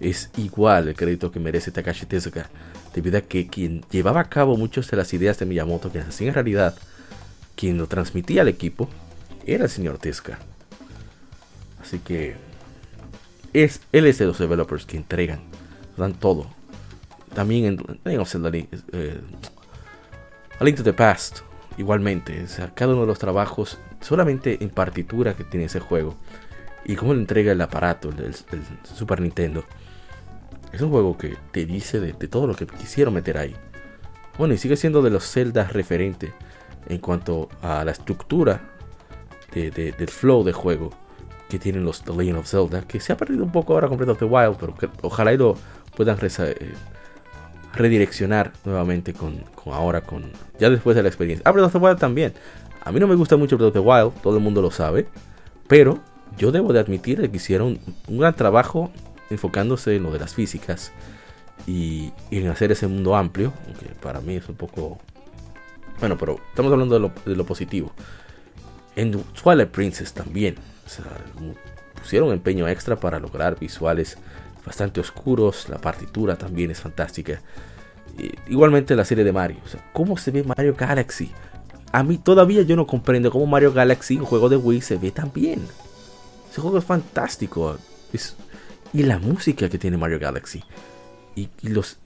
[0.00, 2.48] es igual el crédito que merece Takashi Tezuka,
[2.94, 6.28] debido a que quien llevaba a cabo muchas de las ideas de Miyamoto, que hacían
[6.28, 6.76] en realidad,
[7.56, 8.88] quien lo transmitía al equipo,
[9.46, 10.38] era el señor Tezuka.
[11.80, 12.36] Así que
[13.52, 15.40] es, él es de los developers que entregan,
[15.96, 16.46] dan todo.
[17.34, 18.00] También en,
[18.92, 19.20] eh,
[20.58, 21.40] A Link to the Past,
[21.76, 26.16] igualmente, cada uno de los trabajos, solamente en partitura que tiene ese juego,
[26.84, 28.34] y cómo le entrega el aparato, el
[28.84, 29.64] Super Nintendo
[30.74, 33.54] es un juego que te dice de, todo lo que quisieron meter ahí.
[34.38, 36.32] Bueno, y sigue siendo de los Zelda referente
[36.88, 38.60] en cuanto a la estructura
[39.52, 40.90] del flow de juego
[41.48, 43.96] que tienen los The Legend of Zelda, que se ha perdido un poco ahora con
[43.96, 45.56] Breath of the Wild, pero que ojalá y lo
[45.96, 46.72] puedan eh,
[47.72, 51.48] redireccionar nuevamente con, ahora, con ya después de la experiencia.
[51.48, 52.34] Ah, Breath of the Wild también.
[52.82, 55.06] A mí no me gusta mucho Breath of the Wild, todo el mundo lo sabe,
[55.68, 56.00] pero
[56.36, 58.90] yo debo de admitir que hicieron un gran trabajo
[59.30, 60.92] enfocándose en lo de las físicas
[61.66, 64.98] y, en hacer ese mundo amplio, que para mí es un poco...
[66.00, 66.94] Bueno, pero estamos hablando
[67.24, 67.92] de lo, positivo.
[68.96, 70.56] En Twilight Princess también.
[72.00, 74.18] pusieron empeño extra para lograr visuales
[74.66, 75.68] bastante oscuros.
[75.68, 77.40] La partitura también es fantástica.
[78.48, 79.58] igualmente la serie de Mario.
[79.92, 81.30] ¿Cómo se ve Mario Galaxy?
[81.92, 85.12] A mí todavía yo no comprendo cómo Mario Galaxy, un juego de Wii, se ve
[85.12, 85.64] tan bien.
[86.50, 87.78] Ese juego es fantástico.
[88.12, 88.36] Es,
[88.94, 90.62] y la música que tiene Mario Galaxy.
[91.34, 91.98] Y, los,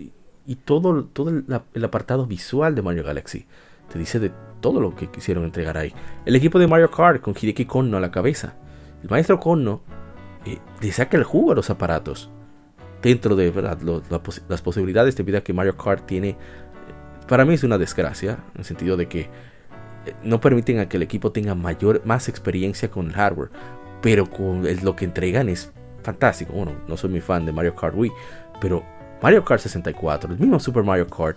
[0.47, 3.47] y todo, todo el, apartado visual de Mario Galaxy.
[3.93, 5.93] Te dice de todo lo que quisieron entregar ahí.
[6.24, 8.55] El equipo de Mario Kart con Hideki Konno a la cabeza.
[9.03, 9.82] El maestro Konno
[10.47, 12.30] eh, le saca el jugo a los aparatos.
[13.03, 13.53] Dentro de
[14.49, 16.36] las posibilidades de vida que Mario Kart tiene,
[17.28, 19.28] para mí es una desgracia, en el sentido de que eh,
[20.24, 23.51] no permiten a que el equipo tenga mayor, más experiencia con el hardware.
[24.01, 25.72] Pero con lo que entregan es
[26.09, 26.54] fantástico.
[26.54, 28.11] Bueno, no soy muy fan de Mario Kart Wii,
[28.61, 28.82] pero
[29.22, 31.36] Mario Kart 64, el mismo Super Mario Kart,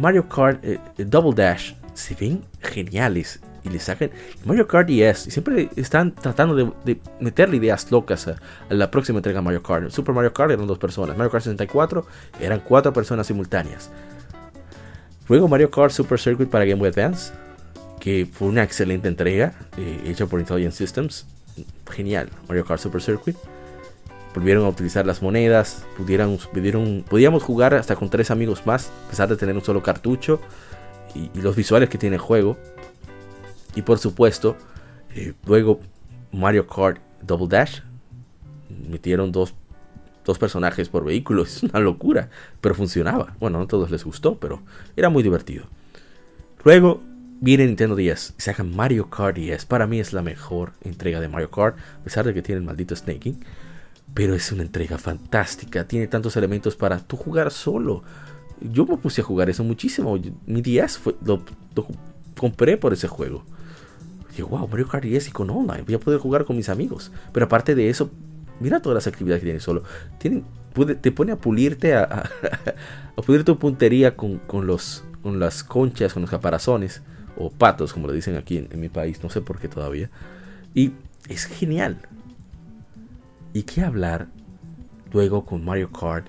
[0.00, 4.10] Mario Kart eh, eh, Double Dash, se ven geniales y le sacan
[4.44, 8.36] Mario Kart DS y siempre están tratando de, meterle ideas locas a,
[8.68, 9.90] la próxima entrega de Mario Kart.
[9.90, 12.04] Super Mario Kart eran dos personas, Mario Kart 64
[12.40, 13.90] eran cuatro personas simultáneas.
[15.28, 17.32] Luego Mario Kart Super Circuit para Game Boy Advance,
[18.00, 21.37] que fue una excelente entrega eh, hecha por Intelligent Systems.
[21.90, 23.36] Genial, Mario Kart Super Circuit
[24.34, 29.10] volvieron a utilizar las monedas, pudieran, pudieron, podíamos jugar hasta con tres amigos más, a
[29.10, 30.40] pesar de tener un solo cartucho
[31.14, 32.56] y, los visuales que tiene el juego.
[33.74, 34.56] Y por supuesto,
[35.14, 35.80] eh, luego
[36.32, 37.80] Mario Kart Double Dash,
[38.88, 39.54] metieron dos,
[40.24, 42.28] dos personajes por vehículo, es una locura,
[42.60, 43.34] pero funcionaba.
[43.40, 44.62] Bueno, no a todos les gustó, pero
[44.96, 45.66] era muy divertido.
[46.64, 47.00] Luego
[47.40, 49.66] viene Nintendo 10 y sacan Mario Kart 10.
[49.66, 52.64] Para mí es la mejor entrega de Mario Kart, a pesar de que tiene el
[52.64, 53.44] maldito snaking.
[54.14, 55.86] Pero es una entrega fantástica.
[55.86, 58.02] Tiene tantos elementos para tú jugar solo.
[58.60, 60.18] Yo me puse a jugar eso muchísimo.
[60.46, 61.42] Mi 10 fue, lo,
[62.36, 63.44] compré por ese juego.
[64.34, 65.82] Digo, wow, Mario Kart 10 y con online.
[65.82, 67.12] Voy a poder jugar con mis amigos.
[67.32, 68.10] Pero aparte de eso,
[68.60, 69.82] mira todas las actividades que tiene solo.
[70.18, 72.24] Te pone a pulirte, a,
[73.16, 77.02] a, pulir tu puntería con, los, con las conchas, con los caparazones.
[77.40, 79.22] O patos, como lo dicen aquí en mi país.
[79.22, 80.10] No sé por qué todavía.
[80.74, 80.92] Y
[81.28, 81.98] es genial.
[83.52, 84.26] ¿Y qué hablar
[85.12, 86.26] luego con Mario Kart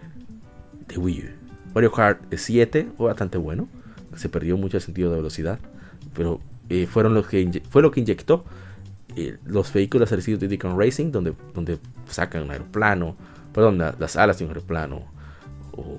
[0.87, 1.39] de Wii U?
[1.73, 3.67] Mario Kart 7 fue bastante bueno.
[4.15, 5.59] Se perdió mucho sentido de velocidad.
[6.13, 6.39] Pero
[6.69, 8.45] eh, fueron los que fue lo que inyectó
[9.15, 13.15] eh, los vehículos al de Diddy Racing, donde, donde sacan un aeroplano,
[13.53, 15.03] perdón, las alas de un aeroplano
[15.71, 15.97] o,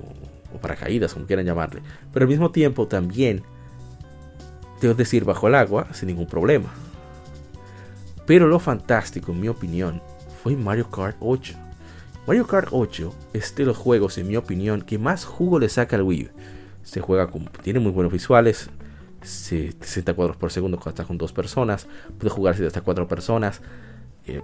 [0.55, 1.83] o paracaídas, como quieran llamarle.
[2.13, 3.43] Pero al mismo tiempo también,
[4.81, 6.71] debo decir, bajo el agua, sin ningún problema.
[8.27, 10.03] Pero lo fantástico, en mi opinión,
[10.43, 11.55] fue Mario Kart 8.
[12.27, 15.97] Mario Kart 8 es de los juegos, en mi opinión, que más jugo le saca
[15.97, 16.31] al Wii.
[16.83, 18.71] Se juega con, tiene muy buenos visuales,
[19.23, 21.87] 60 cuadros por segundo hasta con dos personas,
[22.19, 23.61] puede jugarse hasta cuatro personas.
[24.27, 24.43] Eh,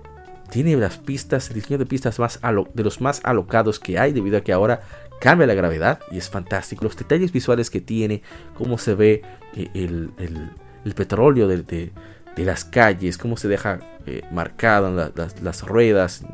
[0.51, 2.41] tiene las pistas, el diseño de pistas más
[2.75, 4.81] de los más alocados que hay, debido a que ahora
[5.21, 6.85] cambia la gravedad y es fantástico.
[6.85, 8.23] Los detalles visuales que tiene,
[8.55, 9.23] cómo se ve
[9.57, 11.93] eh, el, petróleo de,
[12.37, 15.13] de las calles, cómo se deja eh, marcado
[15.43, 16.25] las, ruedas.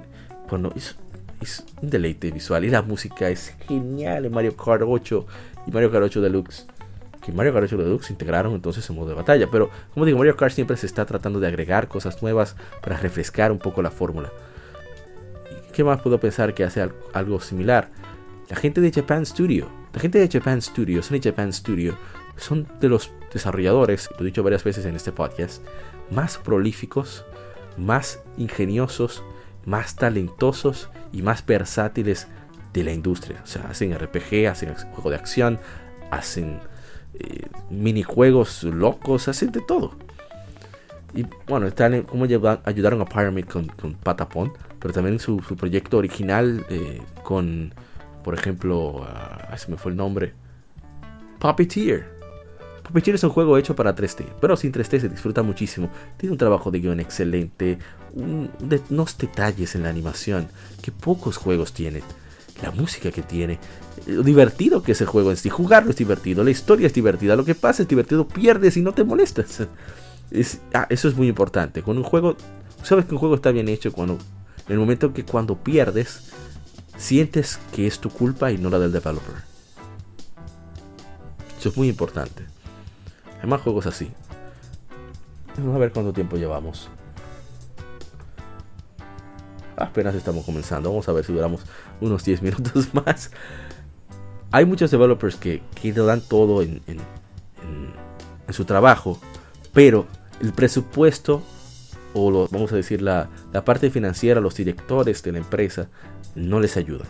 [0.51, 0.97] Bueno, es,
[1.81, 2.65] un deleite visual.
[2.65, 5.27] Y la música es genial en Mario Kart 8
[5.67, 6.67] y Mario Kart 8 Deluxe.
[7.25, 9.49] Que Mario Kart 8 Deluxe integraron entonces en modo de batalla.
[9.51, 13.53] Pero como digo, Mario Kart siempre se está tratando de agregar cosas nuevas para refrescar
[13.53, 14.31] un poco la fórmula.
[15.73, 17.89] ¿Qué más puedo pensar que hace algo similar?
[18.53, 19.67] La gente de Japan Studio.
[19.95, 21.97] La gente de Japan Studio, Sony Japan Studio,
[22.37, 25.63] son de los desarrolladores, lo he dicho varias veces en este podcast,
[26.11, 27.25] más prolíficos,
[27.79, 29.25] más ingeniosos,
[29.65, 32.29] más talentosos y más versátiles
[32.75, 33.41] de la industria.
[33.43, 35.59] O sea, hacen RPG, hacen juego de acción,
[36.11, 36.61] hacen
[37.15, 39.93] eh, minijuegos locos, hacen de todo.
[41.15, 46.67] Y bueno, están como ayudaron a Pyramid con, con Patapon, pero también su, proyecto original
[46.69, 47.73] eh, con,
[48.23, 50.35] por ejemplo, uh, se me fue el nombre,
[51.39, 52.07] Puppeteer.
[52.85, 55.91] Puppeteer es un juego hecho para 3D, pero sin 3D se disfruta muchísimo.
[56.17, 57.79] Tiene un trabajo de guion excelente,
[58.15, 60.49] unos detalles en la animación
[60.81, 62.03] que pocos juegos tienen.
[62.63, 63.59] La música que tiene,
[64.07, 65.49] lo divertido que es el juego en sí.
[65.49, 68.93] Jugarlo es divertido, la historia es divertida, lo que pasa es divertido, pierdes y no
[68.93, 69.67] te molestas.
[70.73, 71.83] Ah, eso es muy importante.
[71.83, 72.39] Con un juego,
[72.83, 76.33] sabes que un juego está bien hecho cuando, en el momento que cuando pierdes,
[77.03, 79.35] sientes que es tu culpa y no la del developer.
[81.59, 82.45] Eso es muy importante.
[83.43, 84.11] Hay más juegos así.
[85.59, 86.89] Vamos a ver cuánto tiempo llevamos.
[89.77, 90.91] Apenas estamos comenzando.
[90.91, 91.63] Vamos a ver si duramos
[92.01, 93.33] unos 10 minutos más.
[94.53, 97.01] Hay muchos developers que, que lo dan todo en, en,
[98.53, 99.19] su trabajo.
[99.73, 100.07] Pero
[100.41, 101.43] el presupuesto,
[102.15, 105.89] o lo, vamos a decir la, la parte financiera, los directores de la empresa,
[106.35, 107.05] no les ayuda.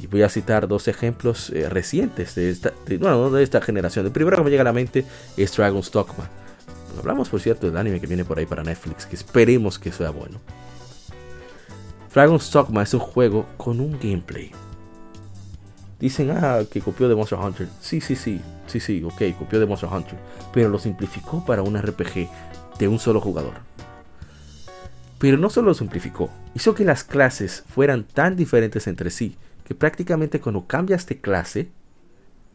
[0.00, 4.06] Y voy a citar dos ejemplos eh, recientes de esta, de, esta generación.
[4.06, 5.04] El primero que me llega a la mente
[5.36, 6.28] es Dragon's Dogma.
[6.98, 10.10] hablamos, por cierto, del anime que viene por ahí para Netflix, que esperemos que sea
[10.10, 10.40] bueno.
[12.14, 14.52] Dragon's Dogma es un juego con un gameplay
[16.00, 17.66] Dicen, ah, que copió de Monster Hunter.
[17.80, 20.16] Sí, sí, sí, sí, sí, ok, copió de Monster Hunter.
[20.52, 22.28] Pero lo simplificó para un RPG
[22.78, 23.54] de un solo jugador.
[25.18, 29.74] Pero no solo lo simplificó, hizo que las clases fueran tan diferentes entre sí que
[29.74, 31.70] prácticamente cuando cambias de clase,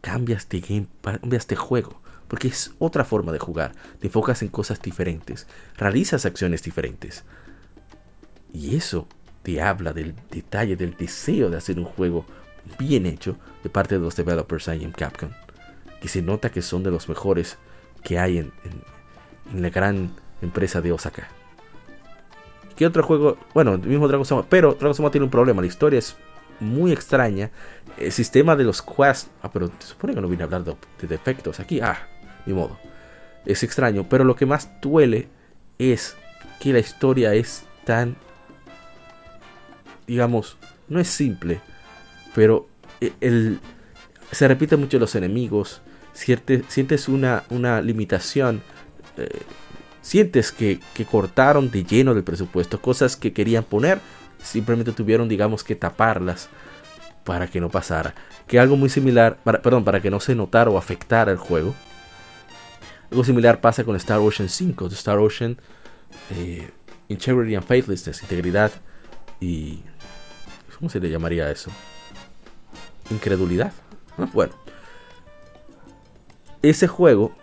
[0.01, 2.01] cambias de game, cambias de juego.
[2.28, 3.74] Porque es otra forma de jugar.
[3.99, 5.45] Te enfocas en cosas diferentes,
[5.78, 7.24] realizas acciones diferentes.
[8.51, 9.07] Y eso
[9.43, 12.26] te habla del detalle, del deseo de hacer un juego
[12.80, 15.30] bien hecho de parte de los developers ahí en Capcom.
[16.01, 17.57] Que se nota que son de los mejores
[18.03, 18.51] que hay en,
[19.53, 20.11] la gran
[20.41, 21.28] empresa de Osaka.
[22.76, 23.38] ¿Qué otro juego?
[23.53, 25.61] Bueno, el mismo Dragon Soma, pero Dragon Soma tiene un problema.
[25.61, 26.15] La historia es
[26.59, 27.51] muy extraña.
[27.97, 29.30] El sistema de los quests.
[29.41, 31.80] Ah, pero se supone que no vine a hablar de, de defectos aquí.
[31.82, 32.07] Ah,
[32.45, 32.78] ni modo.
[33.45, 35.28] Es extraño, pero lo que más duele
[35.78, 36.15] es
[36.59, 38.15] que la historia es tan.
[40.07, 40.57] Digamos,
[40.88, 41.61] no es simple
[42.34, 42.67] pero
[42.99, 43.59] e, el,
[44.32, 45.82] se repiten mucho los enemigos,
[46.13, 48.61] sientes una, una limitación,
[49.17, 49.30] eh,
[50.03, 50.79] sientes que,
[51.09, 53.99] cortaron de lleno del presupuesto, cosas que querían poner,
[54.43, 56.49] simplemente tuvieron, digamos, que taparlas
[57.23, 58.13] para que no pasara.
[58.45, 61.73] Que algo muy similar, perdón, para que no se notara o afectara el juego.
[63.09, 65.57] Algo similar pasa con Star Ocean 5, Star Ocean
[66.31, 66.69] eh,
[67.07, 68.71] Integrity and Faithlessness, integridad
[69.39, 69.81] y...
[70.77, 71.71] ¿Cómo se le llamaría eso?
[73.09, 73.71] incredulidad.
[74.33, 74.53] Bueno,
[76.61, 77.35] ese juego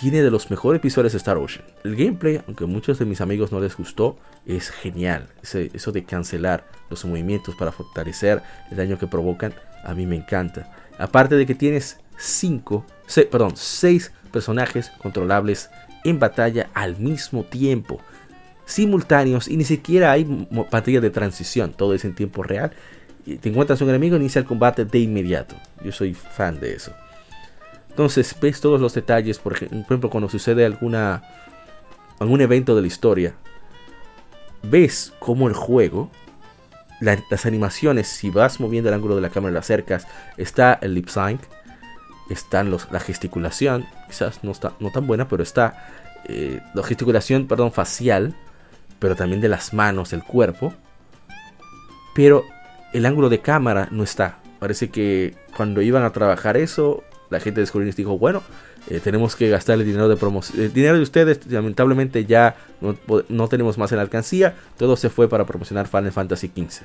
[0.00, 1.64] tiene de los mejores episodios de Star Ocean.
[1.84, 4.16] El gameplay, aunque a muchos de mis amigos no les gustó,
[4.46, 5.28] es genial.
[5.42, 10.70] eso de cancelar los movimientos para fortalecer el daño que provocan, a mí me encanta.
[10.98, 12.84] Aparte de que tienes 5,
[13.30, 15.70] perdón, 6 personajes controlables
[16.04, 18.00] en batalla al mismo tiempo,
[18.66, 20.24] simultáneos y ni siquiera hay
[20.70, 22.72] pantalla de transición, todo es en tiempo real
[23.24, 25.56] te encuentras un enemigo, inicia el combate de inmediato.
[25.82, 26.92] Yo soy fan de eso.
[27.94, 31.22] Entonces ves todos los detalles, por ejemplo, cuando sucede alguna
[32.18, 33.34] algún evento de la historia,
[34.64, 36.10] ves cómo el juego,
[36.98, 40.94] las animaciones, si vas moviendo el ángulo de la cámara y lo acercas, está el
[40.94, 41.40] lip sync,
[42.30, 45.86] están los, la gesticulación, quizás no está no tan buena, pero está
[46.24, 48.34] eh, la gesticulación, perdón, facial,
[48.98, 50.74] pero también de las manos, el cuerpo.
[52.12, 52.42] Pero
[52.92, 54.38] el ángulo de cámara no está.
[54.58, 58.42] Parece que cuando iban a trabajar eso, la gente de Square dijo, bueno,
[58.88, 60.60] eh, tenemos que gastar el dinero de promoción.
[60.60, 64.54] El dinero de ustedes, lamentablemente ya no, tenemos más en la alcancía.
[64.76, 66.84] Todo se fue para promocionar Final Fantasy XV.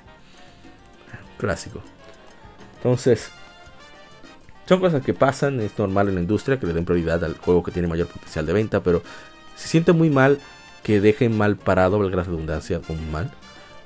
[1.37, 1.81] Clásico.
[2.77, 3.29] Entonces,
[4.67, 7.63] son cosas que pasan, es normal en la industria que le den prioridad al juego
[7.63, 9.01] que tiene mayor potencial de venta, pero
[9.55, 10.39] se siente muy mal
[10.83, 13.31] que dejen mal parado, la redundancia, con mal,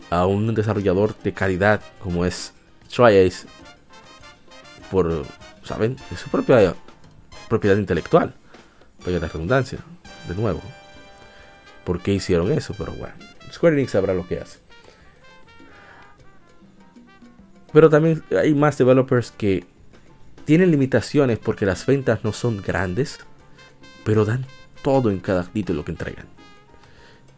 [0.09, 2.53] a un desarrollador de calidad como es
[2.93, 3.47] TriAce
[4.91, 5.25] por,
[5.63, 5.97] ¿saben?
[6.11, 6.75] Es su propia
[7.49, 8.35] propiedad intelectual.
[9.05, 9.79] Vaya la redundancia,
[10.27, 10.61] de nuevo.
[11.83, 12.73] ¿Por qué hicieron eso?
[12.77, 13.15] Pero bueno,
[13.51, 14.59] Square Enix sabrá lo que hace.
[17.73, 19.65] Pero también hay más developers que
[20.45, 23.19] tienen limitaciones porque las ventas no son grandes,
[24.05, 24.45] pero dan
[24.83, 26.27] todo en cada título que entregan.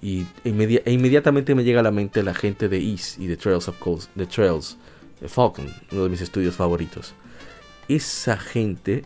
[0.01, 3.67] Y e inmediatamente me llega a la mente la gente de East y de Trails
[3.67, 4.77] of Cold, de Trails,
[5.21, 7.13] de Falcon, uno de mis estudios favoritos.
[7.87, 9.05] Esa gente,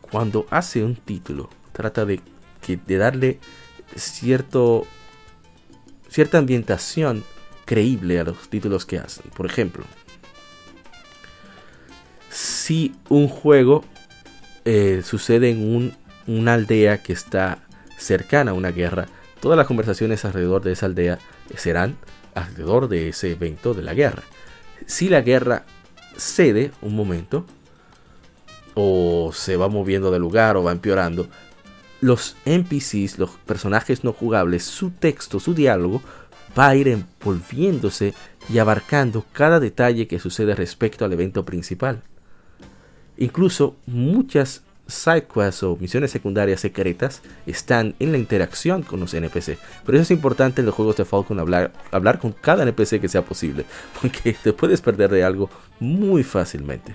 [0.00, 2.20] cuando hace un título, trata de,
[2.66, 3.38] de darle
[3.96, 4.86] cierto,
[6.08, 7.24] cierta ambientación
[7.64, 9.30] creíble a los títulos que hacen.
[9.34, 9.84] Por ejemplo,
[12.30, 13.84] si un juego
[14.64, 17.58] eh, sucede en un, una aldea que está
[17.98, 19.06] cercana a una guerra,
[19.42, 21.18] Todas las conversaciones alrededor de esa aldea
[21.56, 21.96] serán
[22.36, 24.22] alrededor de ese evento de la guerra.
[24.86, 25.64] Si la guerra
[26.16, 27.44] cede un momento,
[28.74, 31.26] o se va moviendo de lugar o va empeorando,
[32.00, 36.02] los NPCs, los personajes no jugables, su texto, su diálogo,
[36.58, 38.14] va a ir envolviéndose
[38.48, 42.02] y abarcando cada detalle que sucede respecto al evento principal.
[43.16, 49.58] Incluso muchas sidequests o misiones secundarias secretas están en la interacción con los NPC.
[49.84, 53.08] Pero eso es importante en los juegos de Falcon hablar, hablar con cada NPC que
[53.08, 53.64] sea posible,
[54.00, 55.48] porque te puedes perder de algo
[55.78, 56.94] muy fácilmente.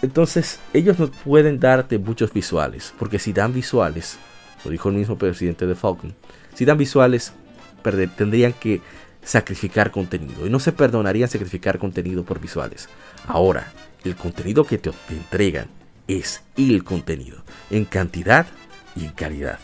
[0.00, 4.18] Entonces, ellos no pueden darte muchos visuales, porque si dan visuales,
[4.64, 6.14] lo dijo el mismo presidente de Falcon,
[6.54, 7.32] si dan visuales,
[8.16, 8.80] tendrían que
[9.22, 12.88] sacrificar contenido, y no se perdonarían sacrificar contenido por visuales.
[13.26, 13.72] Ahora,
[14.04, 15.66] el contenido que te, entregan
[16.06, 18.46] es el contenido, en cantidad
[18.94, 19.58] y en calidad.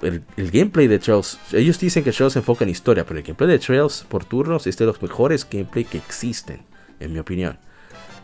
[0.00, 3.50] El, gameplay de Trails, ellos dicen que Trails se enfoca en historia, pero el gameplay
[3.50, 6.62] de Trails por turnos es de los mejores gameplay que existen.
[6.98, 7.58] en mi opinión.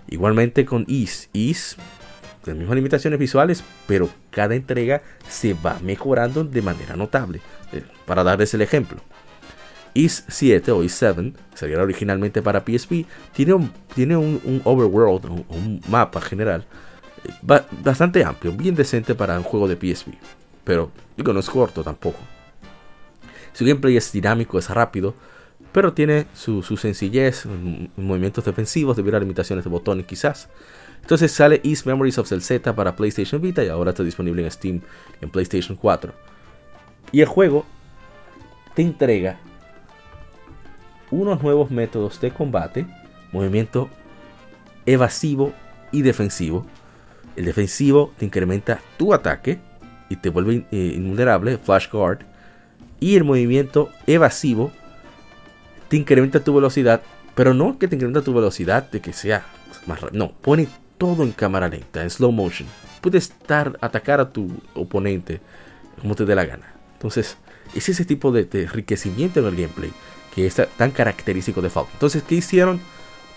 [0.08, 1.28] Igualmente con Is.
[1.32, 1.76] Is,
[2.44, 7.40] las mismas limitaciones visuales, pero cada entrega se va mejorando de manera notable.
[7.72, 9.00] Eh, para darles el ejemplo.
[9.94, 15.80] Is 7 o Is 7, salió originalmente para PSP, tiene un, tiene un, overworld, un,
[15.88, 16.64] mapa general,
[17.24, 20.14] eh, bastante amplio, bien decente para un juego de PSP.
[20.64, 22.18] Pero digo, no es corto tampoco.
[23.52, 25.14] Su gameplay es dinámico, es rápido,
[25.72, 27.46] pero tiene su, sencillez,
[27.96, 30.48] movimientos defensivos debido a limitaciones de botones quizás.
[31.02, 34.80] Entonces sale East Memories of Z para PlayStation Vita y ahora está disponible en Steam
[35.20, 36.12] en PlayStation 4.
[37.12, 37.64] Y el juego
[38.74, 39.38] te entrega
[41.10, 42.86] unos nuevos métodos de combate,
[43.32, 43.88] movimiento
[44.86, 45.52] evasivo
[45.92, 46.66] y defensivo.
[47.36, 49.58] El defensivo te incrementa tu ataque
[50.08, 52.20] y te vuelve eh, invulnerable, flash guard.
[53.00, 54.72] Y el movimiento evasivo
[55.88, 57.02] te incrementa tu velocidad,
[57.34, 59.46] pero no que te incrementa tu velocidad de que sea
[59.86, 60.26] más rápido.
[60.26, 60.68] No, pone
[60.98, 62.68] todo en cámara lenta, en slow motion.
[63.00, 65.40] Puedes estar, atacar a tu oponente
[66.00, 66.74] como te dé la gana.
[66.94, 67.36] Entonces,
[67.74, 69.92] es ese tipo de, enriquecimiento en el gameplay
[70.34, 71.92] que es tan característico de Falcon.
[71.94, 72.80] Entonces, ¿qué hicieron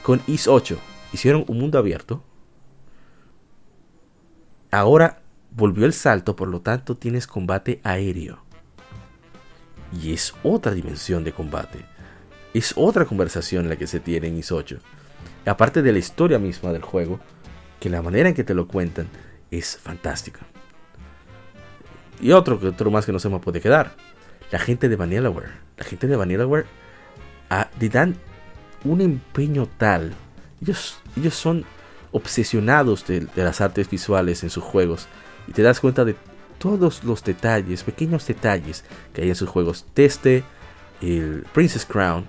[0.03, 0.77] con Is 8?
[1.13, 2.23] Hicieron un mundo abierto.
[4.71, 5.21] Ahora
[5.51, 8.43] volvió el salto, por lo tanto tienes combate aéreo.
[10.01, 11.85] Y es otra dimensión de combate
[12.53, 14.77] es otra conversación la que se tiene en Is 8.
[15.45, 17.19] Aparte de la historia misma del juego,
[17.79, 19.07] que la manera en que te lo cuentan
[19.49, 20.41] es fantástica.
[22.21, 23.95] Y otro, otro más que no se me puede quedar.
[24.51, 25.49] La gente de Vanillaware.
[25.77, 26.65] La gente de Vanillaware
[27.49, 28.15] ah, le dan
[28.83, 30.13] un empeño tal.
[30.61, 31.65] Ellos, ellos son
[32.11, 35.07] obsesionados de, de las artes visuales en sus juegos.
[35.47, 36.15] Y te das cuenta de
[36.59, 38.83] todos los detalles, pequeños detalles
[39.13, 39.85] que hay en sus juegos.
[39.95, 40.43] Desde
[41.01, 42.25] el Princess Crown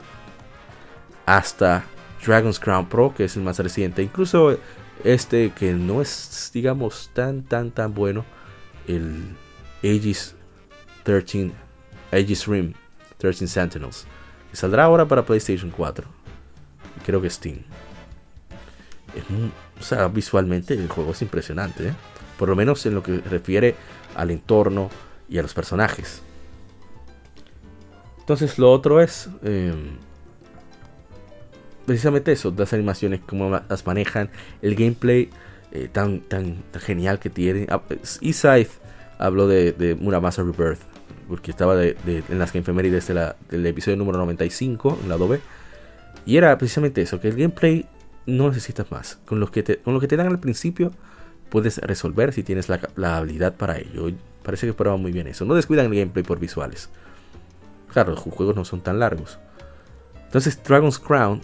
[1.27, 1.85] hasta
[2.25, 4.03] Dragon's Crown Pro, que es el más reciente.
[4.03, 4.59] Incluso
[5.05, 8.25] este que no es, digamos, tan, tan, tan bueno.
[8.87, 9.37] El
[9.83, 10.35] Aegis
[11.05, 11.53] 13,
[12.11, 12.75] Aegis Rim
[13.19, 14.07] 13 Sentinels.
[14.51, 16.07] Que saldrá ahora para PlayStation 4.
[16.99, 17.59] Y creo que Steam.
[19.81, 21.89] o sea, visualmente el juego es impresionante.
[21.89, 21.95] ¿eh?
[22.39, 23.75] Por lo menos en lo que refiere
[24.15, 24.91] al entorno
[25.29, 26.23] y a los personajes.
[28.19, 29.29] Entonces lo otro es...
[29.43, 29.97] Em,
[31.87, 34.31] precisamente eso, las animaciones, cómo las manejan,
[34.61, 35.31] el gameplay
[35.73, 37.67] eh, tan, tan, genial que tiene.
[38.21, 38.69] Eastside
[39.19, 40.81] habló de, de Muramasa Rebirth,
[41.29, 45.41] porque estaba de, en las efemérides de del episodio número 95, en la B.
[46.27, 47.87] Y era precisamente eso, que el gameplay
[48.27, 49.19] no necesitas más.
[49.25, 50.93] Con lo que te, con lo que te dan al principio
[51.49, 54.11] puedes resolver si tienes la, habilidad para ello.
[54.43, 55.45] Parece que prueba muy bien eso.
[55.45, 56.89] No descuidan el gameplay por visuales.
[57.93, 59.39] Claro, los juegos no son tan largos.
[60.25, 61.43] Entonces Dragon's Crown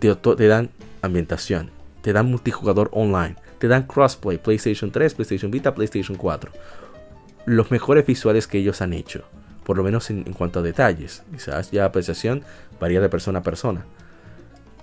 [0.00, 0.70] te, dan
[1.02, 1.70] ambientación,
[2.02, 6.50] te dan multijugador online, te dan crossplay, PlayStation 3, PlayStation Vita, PlayStation 4.
[7.46, 9.24] Los mejores visuales que ellos han hecho,
[9.64, 11.22] por lo menos en, cuanto a detalles.
[11.30, 12.42] Quizás ya apreciación
[12.80, 13.84] varía de persona a persona.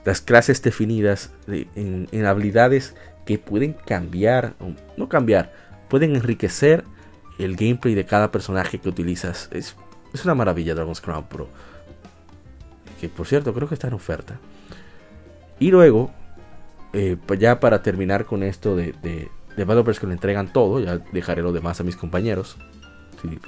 [0.05, 2.95] Las clases definidas en, habilidades
[3.26, 4.53] que pueden cambiar,
[4.95, 5.51] no cambiar,
[5.89, 6.86] pueden enriquecer
[7.39, 9.49] el gameplay de cada personaje que utilizas.
[9.51, 9.76] Es,
[10.13, 11.49] es una maravilla Dragon's Crown Pro.
[13.01, 14.39] Que por cierto, creo que está en oferta.
[15.60, 16.12] Y luego,
[16.93, 20.99] eh, pues ya para terminar con esto de, de developers que le entregan todo, ya
[21.12, 22.58] dejaré lo demás a mis compañeros.
[23.22, 23.39] Si,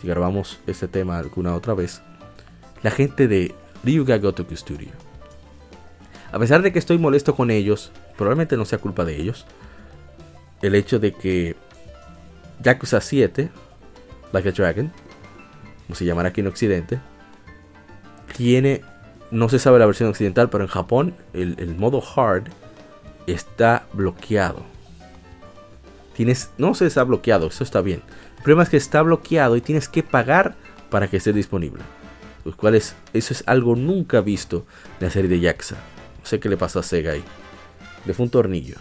[0.00, 2.02] si grabamos este tema alguna otra vez.
[2.82, 4.90] La gente de Ryuga Gotoku Studio.
[6.30, 9.46] A pesar de que estoy molesto con ellos, probablemente no sea culpa de ellos.
[10.62, 11.56] El hecho de que
[12.62, 13.50] Yakuza 7,
[14.32, 14.92] Like a Dragon,
[15.86, 17.00] como se llamará aquí en Occidente,
[18.34, 18.82] tiene
[19.32, 22.44] no se sabe la versión occidental, pero en Japón el, modo hard
[23.26, 24.62] está bloqueado.
[26.14, 28.02] Tienes, no se está bloqueado, eso está bien.
[28.36, 30.54] El problema es que está bloqueado y tienes que pagar
[30.90, 31.82] para que esté disponible.
[32.44, 34.66] Los cuales, eso es algo nunca visto
[35.00, 35.76] en la serie de Yakuza.
[36.20, 37.24] No sé qué le pasó a Sega ahí.
[38.04, 38.76] Le fue un tornillo.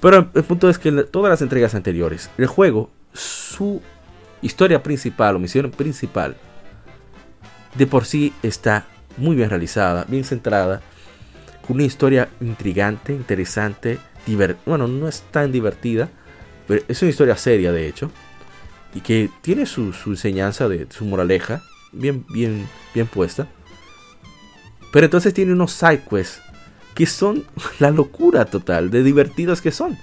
[0.00, 3.80] Pero el punto es que en todas las entregas anteriores, el juego, su
[4.40, 6.34] historia principal o misión principal
[7.74, 10.80] de por sí está muy bien realizada, bien centrada,
[11.66, 13.98] con una historia intrigante, interesante,
[14.66, 16.08] bueno, no es tan divertida,
[16.66, 18.10] pero es una historia seria de hecho,
[18.94, 21.62] y que tiene su, enseñanza de su moraleja
[21.92, 23.48] bien, bien, bien puesta.
[24.92, 26.42] Pero entonces tiene unos sidequests
[26.94, 27.44] que son
[27.78, 29.96] la locura total de divertidos que son.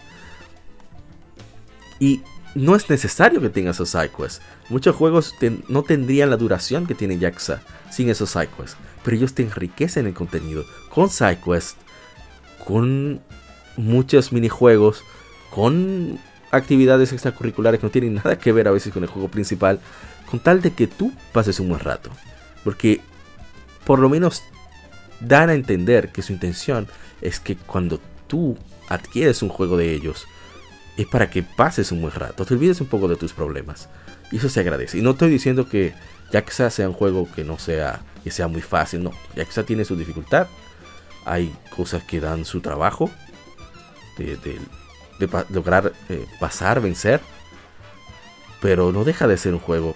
[1.99, 2.21] Y
[2.55, 4.41] no es necesario que tenga esos sidequests.
[4.69, 5.35] Muchos juegos
[5.67, 8.77] no tendrían la duración que tiene Yakuza sin esos sidequests.
[9.03, 11.75] Pero ellos te enriquecen el contenido con sidequests,
[12.65, 13.21] con
[13.77, 15.03] muchos minijuegos,
[15.51, 16.19] con
[16.51, 19.79] actividades extracurriculares que no tienen nada que ver a veces con el juego principal,
[20.29, 22.09] con tal de que tú pases un buen rato.
[22.63, 23.01] Porque
[23.85, 24.43] por lo menos
[25.19, 26.87] dan a entender que su intención
[27.21, 30.25] es que cuando tú adquieres un juego de ellos,
[31.01, 33.87] es para que pases un buen rato, te olvides un poco de tus problemas.
[34.31, 34.97] Y eso se agradece.
[34.97, 35.93] Y no estoy diciendo que
[36.31, 39.11] Yakuza sea un juego que no sea, que sea muy fácil, no.
[39.35, 40.47] Yakuza tiene su dificultad.
[41.25, 43.09] Hay cosas que dan su trabajo
[44.17, 44.59] de,
[45.49, 47.21] lograr eh, pasar, vencer.
[48.61, 49.95] Pero no deja de ser un juego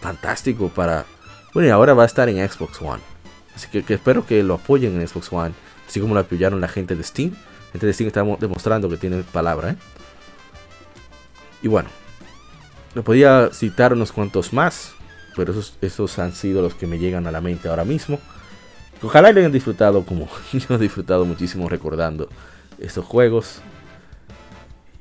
[0.00, 1.06] fantástico para...
[1.52, 3.02] Bueno, y ahora va a estar en Xbox One.
[3.56, 5.54] Así que, que espero que lo apoyen en Xbox One.
[5.88, 7.34] Así como lo apoyaron la gente de Steam
[7.72, 9.70] gente de Steam está demostrando que tiene palabra.
[9.70, 9.76] ¿eh?
[11.62, 11.88] Y bueno,
[12.94, 14.92] le podía citar unos cuantos más,
[15.36, 18.18] pero esos, esos han sido los que me llegan a la mente ahora mismo.
[19.02, 22.28] Ojalá lo hayan disfrutado como yo he disfrutado muchísimo recordando
[22.78, 23.60] estos juegos.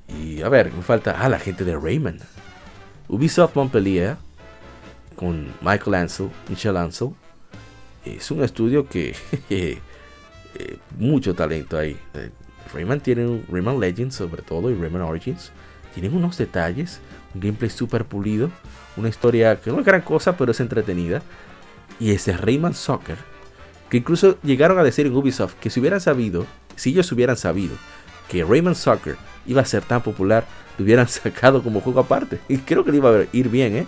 [0.08, 1.18] Y a ver, me falta.
[1.20, 2.20] Ah, la gente de Rayman.
[3.08, 4.18] Ubisoft Montpellier.
[5.16, 7.10] Con Michael Ansel, Michel Ansel.
[8.06, 9.16] Es un estudio que.
[10.60, 11.96] Eh, mucho talento ahí.
[12.74, 15.52] Rayman tiene Rayman Legends sobre todo y Rayman Origins.
[15.94, 17.00] Tienen unos detalles,
[17.34, 18.52] un gameplay super pulido,
[18.96, 21.22] una historia que no es gran cosa, pero es entretenida.
[22.00, 23.18] Y ese Rayman Soccer,
[23.90, 26.46] que incluso llegaron a decir en Ubisoft que si hubieran sabido,
[26.76, 27.76] si ellos hubieran sabido
[28.30, 29.16] que Rayman Soccer
[29.46, 30.46] iba a ser tan popular,
[30.78, 32.40] lo hubieran sacado como juego aparte.
[32.48, 33.88] Y creo que le iba a ir bien, ¿eh?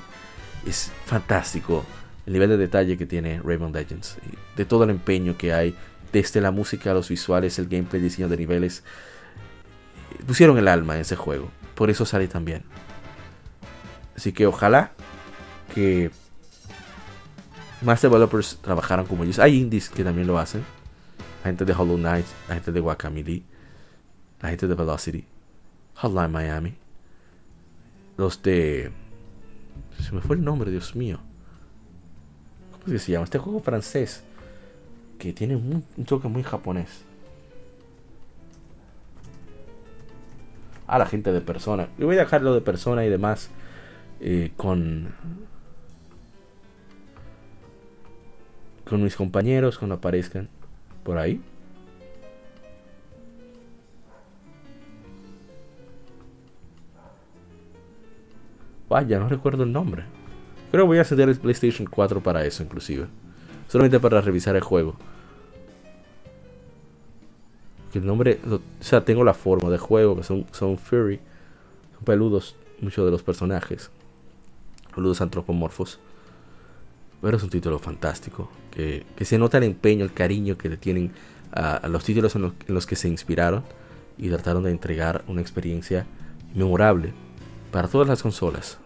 [0.66, 1.86] Es fantástico
[2.26, 4.18] el nivel de detalle que tiene Rayman Legends.
[4.56, 5.76] de todo el empeño que hay
[6.12, 8.84] desde la música, los visuales, el gameplay, el diseño de niveles,
[10.26, 11.50] pusieron el alma en ese juego.
[11.76, 12.64] Por eso sale tan bien.
[14.16, 14.92] Así que ojalá
[15.74, 16.12] que
[17.82, 19.40] más developers trabajaran como ellos.
[19.40, 20.64] Hay indies que también lo hacen.
[21.44, 23.44] La gente de Hollow Knight, la gente de Guacamole,
[24.42, 25.26] la gente de Velocity,
[25.96, 26.76] Hotline Miami,
[28.18, 28.92] los de.
[30.02, 31.22] Se me fue el nombre, Dios mío.
[32.72, 33.24] ¿Cómo es que se llama?
[33.24, 34.24] Este juego francés
[35.20, 37.04] que tiene un, toque muy japonés.
[40.88, 41.90] A la gente de persona.
[42.00, 43.52] Yo voy a dejarlo de persona y demás
[44.22, 45.14] eh, con
[48.90, 50.50] con mis compañeros cuando aparezcan
[51.04, 51.40] por ahí.
[58.90, 60.06] Vaya, no recuerdo el nombre.
[60.72, 63.08] Pero voy a acceder el PlayStation 4 para eso, inclusive.
[63.70, 64.96] Solamente para revisar el juego.
[67.94, 71.20] Que el nombre, o sea, tengo la forma de juego, que son, son furry,
[71.94, 73.92] son peludos muchos de los personajes,
[74.94, 76.00] peludos antropomorfos.
[77.22, 81.12] Pero es un título fantástico, que, se nota el empeño, el cariño que le tienen
[81.52, 83.64] a, los títulos en los que se inspiraron
[84.18, 86.08] y trataron de entregar una experiencia
[86.56, 87.14] memorable
[87.72, 88.80] para todas las consolas.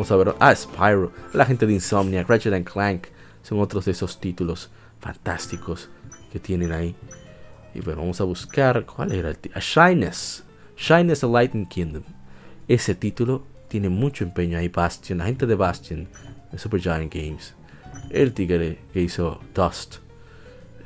[0.00, 0.34] Vamos a ver.
[0.40, 1.12] Ah, Spyro.
[1.34, 2.24] La gente de Insomnia.
[2.26, 3.08] Ratchet and Clank.
[3.42, 5.90] Son otros de esos títulos fantásticos
[6.32, 6.96] que tienen ahí.
[7.74, 8.86] Y bueno, vamos a buscar.
[8.86, 9.60] ¿Cuál era el título?
[9.60, 10.42] Shyness.
[10.74, 12.02] Shyness the Lightning Kingdom.
[12.66, 14.68] Ese título tiene mucho empeño ahí.
[14.68, 15.18] Bastion.
[15.18, 16.08] La gente de Bastion.
[16.50, 17.54] De Super Giant Games.
[18.08, 19.96] El tigre que hizo Dust.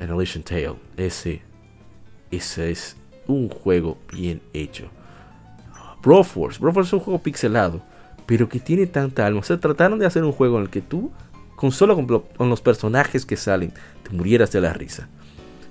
[0.01, 0.75] En Elysian Tale.
[0.97, 1.41] Ese.
[2.31, 2.97] Ese es
[3.27, 4.89] un juego bien hecho.
[6.03, 6.59] Broforce.
[6.59, 7.94] Broforce es un juego pixelado
[8.25, 9.39] pero que tiene tanta alma.
[9.39, 11.11] O sea, trataron de hacer un juego en el que tú,
[11.55, 13.73] con solo con, los personajes que salen,
[14.03, 15.07] te murieras de la risa.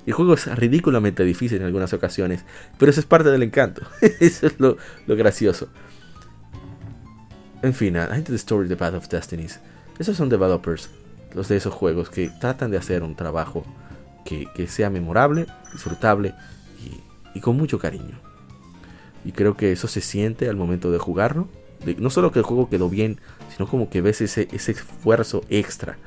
[0.07, 2.45] El juego es ridículamente difícil en algunas ocasiones,
[2.79, 3.83] pero eso es parte del encanto.
[4.21, 4.77] eso es lo,
[5.07, 5.69] gracioso.
[7.63, 9.61] En fin, I the Story, The Path of Destinies.
[9.99, 10.91] Esos son developers,
[11.35, 13.65] los de esos juegos, que tratan de hacer un trabajo
[14.25, 16.35] que, sea memorable, disfrutable
[17.35, 18.21] y con mucho cariño.
[19.25, 21.49] Y creo que eso se siente al momento de jugarlo
[21.99, 23.21] no solo que el juego quedó bien,
[23.55, 25.99] sino como que ves ese, ese esfuerzo extra,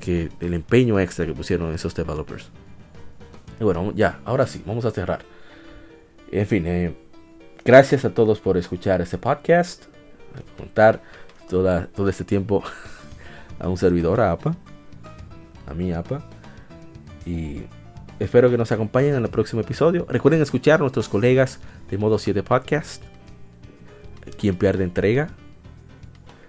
[0.00, 2.50] que el empeño extra que pusieron esos developers.
[3.60, 5.20] Y bueno, ya, ahora sí, vamos a cerrar.
[6.30, 6.94] En fin, eh,
[7.64, 9.84] gracias a todos por escuchar este podcast,
[10.56, 11.02] contar
[11.48, 12.62] toda, todo este tiempo
[13.58, 14.54] a un servidor, a APA,
[15.66, 16.22] a mi APA.
[17.26, 17.62] Y
[18.18, 20.06] espero que nos acompañen en el próximo episodio.
[20.08, 23.02] Recuerden escuchar a nuestros colegas de Modo 7 Podcast
[24.30, 25.28] quien pierde entrega.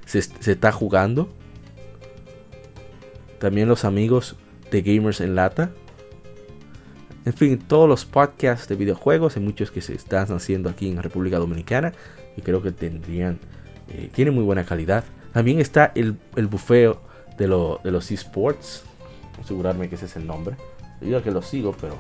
[0.06, 1.30] Se, está jugando.
[3.40, 4.36] También los amigos
[4.72, 5.72] de Gamers en Lata.
[7.26, 11.02] En fin, todos los podcasts de videojuegos, hay muchos que se están haciendo aquí en
[11.02, 11.94] República Dominicana
[12.36, 13.40] y creo que tendrían,
[13.90, 15.04] eh, tiene muy buena calidad.
[15.34, 17.02] También está el, el bufeo
[17.38, 18.84] de, de los esports,
[19.42, 20.56] asegurarme que ese es el nombre.
[21.02, 21.96] Digo que lo sigo, pero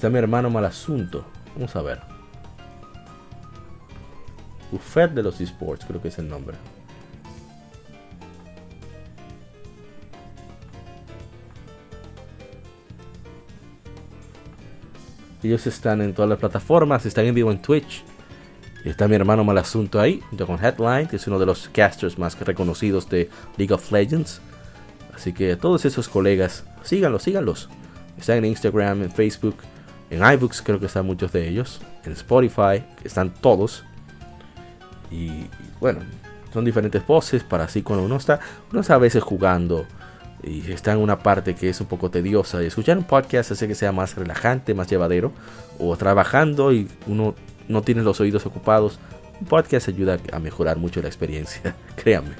[0.00, 1.26] Está mi hermano Malasunto.
[1.54, 2.00] Vamos a ver.
[4.72, 6.56] Buffet de los esports, creo que es el nombre.
[15.42, 18.02] Ellos están en todas las plataformas, están en vivo en Twitch.
[18.86, 22.40] Está mi hermano Malasunto ahí, junto con Headline, que es uno de los casters más
[22.40, 23.28] reconocidos de
[23.58, 24.40] League of Legends.
[25.14, 27.68] Así que todos esos colegas, síganlos, síganlos.
[28.16, 29.56] Están en Instagram, en Facebook,
[30.10, 31.80] en iBooks creo que están muchos de ellos.
[32.04, 33.84] En Spotify están todos.
[35.10, 35.46] Y,
[35.80, 36.00] bueno,
[36.52, 38.40] son diferentes voces para así cuando uno está,
[38.70, 39.86] uno está a veces jugando
[40.42, 43.68] y está en una parte que es un poco tediosa y escuchar un podcast hace
[43.68, 45.32] que sea más relajante, más llevadero
[45.78, 47.34] o trabajando y uno
[47.68, 48.98] no tiene los oídos ocupados.
[49.40, 52.34] Un podcast ayuda a mejorar mucho la experiencia, créanme.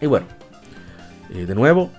[0.00, 0.26] Y bueno,
[1.30, 1.90] eh, de nuevo,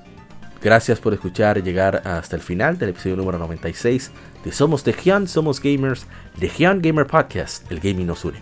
[0.66, 4.10] Gracias por escuchar llegar hasta el final del episodio número 96
[4.44, 6.08] de Somos Legion, Somos Gamers,
[6.42, 8.42] Legion Gamer Podcast, el gaming nos une.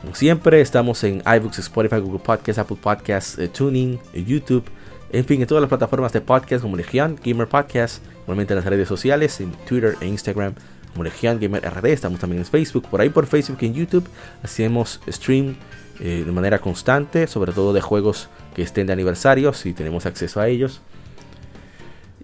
[0.00, 4.64] Como siempre, estamos en iBooks, Spotify, Google Podcasts, Apple Podcasts, eh, Tuning, eh, YouTube,
[5.10, 8.64] en fin, en todas las plataformas de podcast como Legion Gamer Podcast, normalmente en las
[8.64, 10.54] redes sociales, en Twitter e Instagram
[10.94, 14.06] como Gamer RD, estamos también en Facebook, por ahí por Facebook y en YouTube,
[14.42, 15.56] hacemos stream
[16.00, 20.40] eh, de manera constante, sobre todo de juegos que estén de aniversario, si tenemos acceso
[20.40, 20.80] a ellos.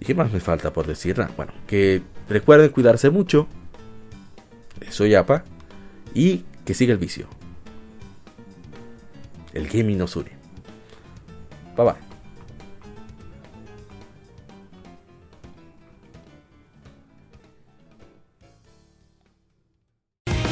[0.01, 1.21] ¿Y qué más me falta por decir?
[1.21, 3.49] Ah, bueno, que recuerden cuidarse mucho.
[4.91, 5.45] Soy APA.
[6.14, 7.27] Y que siga el vicio.
[9.53, 10.31] El gaming nos une.
[11.77, 12.08] Bye bye.